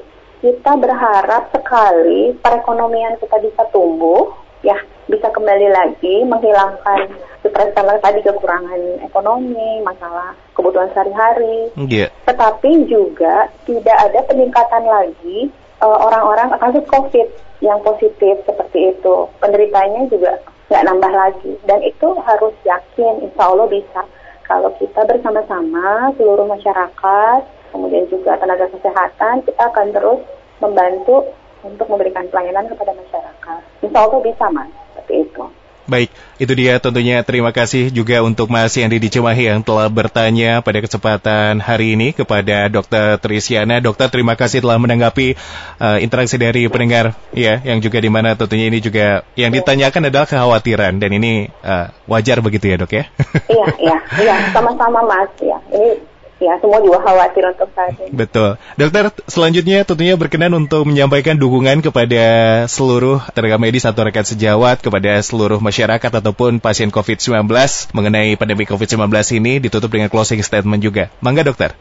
kita 0.44 0.72
berharap 0.76 1.52
sekali 1.56 2.36
perekonomian 2.40 3.16
kita 3.20 3.40
bisa 3.40 3.64
tumbuh 3.72 4.28
ya 4.64 4.76
bisa 5.08 5.28
kembali 5.32 5.68
lagi 5.72 6.24
menghilangkan 6.24 7.12
stres 7.44 7.72
karena 7.76 7.96
tadi 8.00 8.20
kekurangan 8.24 9.04
ekonomi 9.04 9.84
masalah 9.84 10.32
kebutuhan 10.74 10.90
sehari-hari 10.98 11.58
Iya. 11.78 12.08
tetapi 12.26 12.90
juga 12.90 13.46
tidak 13.70 13.98
ada 14.10 14.20
peningkatan 14.26 14.84
lagi 14.90 15.54
eh, 15.84 15.98
orang-orang 16.02 16.50
kasus 16.58 16.82
COVID 16.90 17.28
yang 17.62 17.80
positif 17.86 18.42
seperti 18.44 18.98
itu. 18.98 19.16
Penderitanya 19.38 20.10
juga 20.10 20.42
nggak 20.72 20.84
nambah 20.90 21.12
lagi. 21.12 21.54
Dan 21.70 21.80
itu 21.86 22.08
harus 22.26 22.56
yakin, 22.66 23.24
insya 23.24 23.44
Allah 23.46 23.68
bisa. 23.68 24.02
Kalau 24.44 24.72
kita 24.80 25.04
bersama-sama, 25.08 26.12
seluruh 26.20 26.48
masyarakat, 26.48 27.42
kemudian 27.72 28.08
juga 28.12 28.36
tenaga 28.36 28.68
kesehatan, 28.68 29.44
kita 29.48 29.64
akan 29.72 29.88
terus 29.96 30.20
membantu 30.60 31.32
untuk 31.64 31.88
memberikan 31.88 32.28
pelayanan 32.28 32.68
kepada 32.68 32.92
masyarakat. 32.96 33.60
Insya 33.84 34.00
Allah 34.04 34.20
bisa, 34.24 34.46
Mas. 34.52 34.72
Seperti 34.96 35.14
itu. 35.24 35.44
Baik, 35.84 36.16
itu 36.40 36.54
dia 36.56 36.80
tentunya 36.80 37.20
terima 37.28 37.52
kasih 37.52 37.92
juga 37.92 38.24
untuk 38.24 38.48
Mas 38.48 38.72
Yandi 38.72 39.04
di 39.04 39.12
Cimahi 39.12 39.52
yang 39.52 39.60
telah 39.60 39.92
bertanya 39.92 40.64
pada 40.64 40.80
kesempatan 40.80 41.60
hari 41.60 42.00
ini 42.00 42.16
kepada 42.16 42.72
Dr. 42.72 43.20
Trisyana. 43.20 43.84
Dokter, 43.84 44.08
terima 44.08 44.40
kasih 44.40 44.64
telah 44.64 44.80
menanggapi 44.80 45.36
uh, 45.84 46.00
interaksi 46.00 46.40
dari 46.40 46.72
pendengar 46.72 47.20
ya, 47.36 47.60
yang 47.68 47.84
juga 47.84 48.00
di 48.00 48.08
mana 48.08 48.32
tentunya 48.40 48.72
ini 48.72 48.80
juga 48.80 49.28
yang 49.36 49.52
ditanyakan 49.52 50.08
adalah 50.08 50.24
kekhawatiran 50.24 51.04
dan 51.04 51.12
ini 51.12 51.52
uh, 51.68 51.92
wajar 52.08 52.40
begitu 52.40 52.72
ya, 52.72 52.80
Dok 52.80 52.92
ya. 52.96 53.04
iya, 53.52 53.68
iya, 53.84 53.98
iya, 54.24 54.36
sama-sama, 54.56 55.04
Mas. 55.04 55.36
Ya, 55.44 55.60
ini 55.68 56.13
ya 56.44 56.60
semua 56.60 56.84
juga 56.84 57.00
khawatir 57.00 57.44
untuk 57.48 57.70
saat 57.72 57.96
ini. 57.98 58.12
Betul. 58.12 58.60
Dokter, 58.76 59.10
selanjutnya 59.26 59.88
tentunya 59.88 60.20
berkenan 60.20 60.54
untuk 60.54 60.84
menyampaikan 60.84 61.40
dukungan 61.40 61.80
kepada 61.80 62.26
seluruh 62.68 63.24
tenaga 63.32 63.56
medis 63.56 63.88
atau 63.88 64.04
rekan 64.04 64.28
sejawat, 64.28 64.84
kepada 64.84 65.18
seluruh 65.24 65.64
masyarakat 65.64 66.12
ataupun 66.12 66.60
pasien 66.60 66.92
COVID-19 66.92 67.48
mengenai 67.96 68.36
pandemi 68.36 68.68
COVID-19 68.68 69.08
ini 69.40 69.64
ditutup 69.64 69.90
dengan 69.90 70.12
closing 70.12 70.44
statement 70.44 70.84
juga. 70.84 71.08
Mangga 71.24 71.48
dokter. 71.48 71.72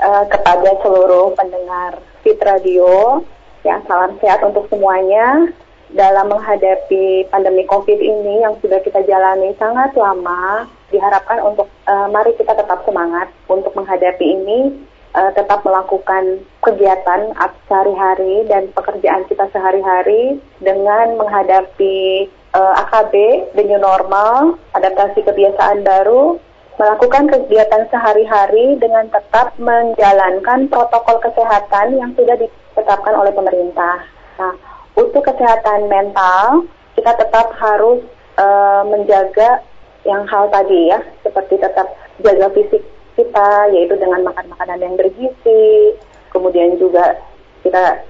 Eh, 0.00 0.24
kepada 0.32 0.70
seluruh 0.80 1.36
pendengar 1.36 2.00
Fit 2.24 2.40
Radio, 2.40 3.20
ya 3.60 3.84
salam 3.84 4.16
sehat 4.16 4.40
untuk 4.40 4.64
semuanya 4.72 5.52
dalam 5.92 6.30
menghadapi 6.32 7.28
pandemi 7.28 7.68
COVID 7.68 8.00
ini 8.00 8.40
yang 8.40 8.56
sudah 8.64 8.80
kita 8.80 9.04
jalani 9.04 9.52
sangat 9.60 9.92
lama. 9.98 10.70
Diharapkan 10.90 11.38
untuk 11.42 11.70
eh, 11.86 12.08
mari 12.10 12.34
kita 12.34 12.54
tetap 12.54 12.82
semangat 12.82 13.30
untuk 13.46 13.70
menghadapi 13.78 14.26
ini, 14.26 14.74
eh, 15.14 15.30
tetap 15.38 15.62
melakukan 15.62 16.42
kegiatan 16.62 17.30
sehari-hari 17.66 18.46
dan 18.50 18.70
pekerjaan 18.74 19.22
kita 19.30 19.46
sehari-hari 19.54 20.42
dengan 20.58 21.14
menghadapi 21.14 22.26
eh, 22.30 22.80
AKB, 22.82 23.14
the 23.54 23.62
new 23.62 23.78
normal, 23.78 24.58
adaptasi 24.74 25.22
kebiasaan 25.22 25.86
baru, 25.86 26.42
melakukan 26.80 27.28
kegiatan 27.28 27.84
sehari-hari 27.92 28.80
dengan 28.80 29.04
tetap 29.12 29.52
menjalankan 29.60 30.64
protokol 30.72 31.20
kesehatan 31.20 32.00
yang 32.00 32.10
sudah 32.16 32.40
ditetapkan 32.40 33.14
oleh 33.14 33.30
pemerintah. 33.36 34.00
Nah, 34.40 34.56
untuk 34.96 35.20
kesehatan 35.22 35.92
mental, 35.92 36.64
kita 36.96 37.12
tetap 37.20 37.52
harus 37.60 38.00
eh, 38.40 38.82
menjaga 38.88 39.60
yang 40.04 40.24
hal 40.28 40.48
tadi 40.48 40.92
ya, 40.92 41.00
seperti 41.24 41.60
tetap 41.60 41.86
jaga 42.24 42.48
fisik 42.56 42.82
kita, 43.16 43.50
yaitu 43.74 43.94
dengan 44.00 44.24
makan 44.24 44.48
makanan 44.52 44.80
yang 44.80 44.94
bergizi, 44.96 45.96
kemudian 46.32 46.80
juga 46.80 47.20
kita 47.60 48.00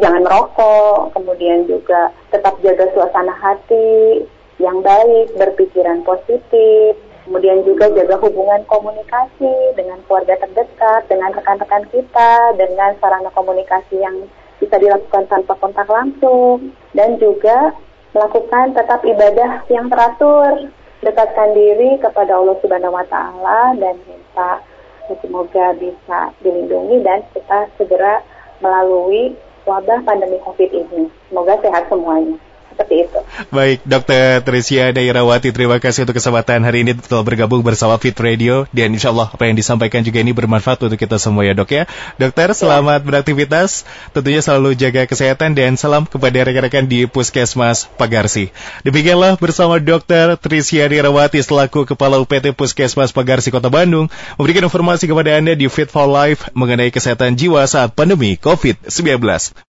jangan 0.00 0.24
merokok, 0.24 1.12
kemudian 1.12 1.68
juga 1.68 2.08
tetap 2.32 2.56
jaga 2.64 2.88
suasana 2.96 3.34
hati 3.36 4.24
yang 4.56 4.80
baik, 4.80 5.36
berpikiran 5.36 6.00
positif, 6.00 6.96
Kemudian 7.26 7.66
juga 7.66 7.90
jaga 7.90 8.22
hubungan 8.22 8.62
komunikasi 8.70 9.74
dengan 9.74 9.98
keluarga 10.06 10.38
terdekat, 10.46 11.10
dengan 11.10 11.34
rekan-rekan 11.34 11.82
kita, 11.90 12.54
dengan 12.54 12.94
sarana 13.02 13.34
komunikasi 13.34 13.98
yang 13.98 14.30
bisa 14.62 14.78
dilakukan 14.78 15.26
tanpa 15.26 15.58
kontak 15.58 15.90
langsung, 15.90 16.70
dan 16.94 17.18
juga 17.18 17.74
melakukan 18.14 18.78
tetap 18.78 19.02
ibadah 19.02 19.66
yang 19.66 19.90
teratur, 19.90 20.70
dekatkan 21.04 21.52
diri 21.52 22.00
kepada 22.00 22.36
Allah 22.36 22.56
Subhanahu 22.62 22.96
wa 22.96 23.06
taala 23.10 23.76
dan 23.76 24.00
minta 24.08 24.62
semoga 25.20 25.76
bisa 25.76 26.32
dilindungi 26.40 27.04
dan 27.04 27.20
kita 27.36 27.68
segera 27.76 28.24
melalui 28.64 29.36
wabah 29.68 30.00
pandemi 30.06 30.40
Covid 30.40 30.70
ini. 30.72 31.10
Semoga 31.28 31.58
sehat 31.60 31.90
semuanya 31.92 32.40
seperti 32.76 33.08
itu. 33.08 33.18
Baik, 33.48 33.80
Dokter 33.88 34.44
Tricia 34.44 34.92
Dairawati, 34.92 35.48
terima 35.48 35.80
kasih 35.80 36.04
untuk 36.04 36.20
kesempatan 36.20 36.60
hari 36.60 36.84
ini 36.84 36.92
telah 36.92 37.24
bergabung 37.24 37.64
bersama 37.64 37.96
Fit 37.96 38.12
Radio 38.20 38.68
dan 38.76 38.92
insya 38.92 39.16
Allah 39.16 39.32
apa 39.32 39.48
yang 39.48 39.56
disampaikan 39.56 40.04
juga 40.04 40.20
ini 40.20 40.36
bermanfaat 40.36 40.84
untuk 40.84 41.00
kita 41.00 41.16
semua 41.16 41.48
ya 41.48 41.56
dok 41.56 41.72
ya. 41.72 41.88
Dokter, 42.20 42.52
ya. 42.52 42.54
selamat 42.54 43.00
ya. 43.00 43.06
beraktivitas, 43.08 43.88
tentunya 44.12 44.44
selalu 44.44 44.76
jaga 44.76 45.08
kesehatan 45.08 45.56
dan 45.56 45.80
salam 45.80 46.04
kepada 46.04 46.36
rekan-rekan 46.44 46.84
di 46.84 47.08
Puskesmas 47.08 47.88
Pagarsi. 47.96 48.52
Demikianlah 48.84 49.40
bersama 49.40 49.80
Dokter 49.80 50.36
Tricia 50.36 50.84
Dairawati 50.84 51.40
selaku 51.40 51.88
Kepala 51.88 52.20
UPT 52.20 52.52
Puskesmas 52.52 53.10
Pagarsi 53.16 53.48
Kota 53.48 53.72
Bandung 53.72 54.12
memberikan 54.36 54.68
informasi 54.68 55.08
kepada 55.08 55.32
Anda 55.40 55.56
di 55.56 55.64
Fit 55.72 55.88
for 55.88 56.04
Life 56.04 56.52
mengenai 56.52 56.92
kesehatan 56.92 57.40
jiwa 57.40 57.64
saat 57.64 57.96
pandemi 57.96 58.36
COVID-19. 58.36 59.56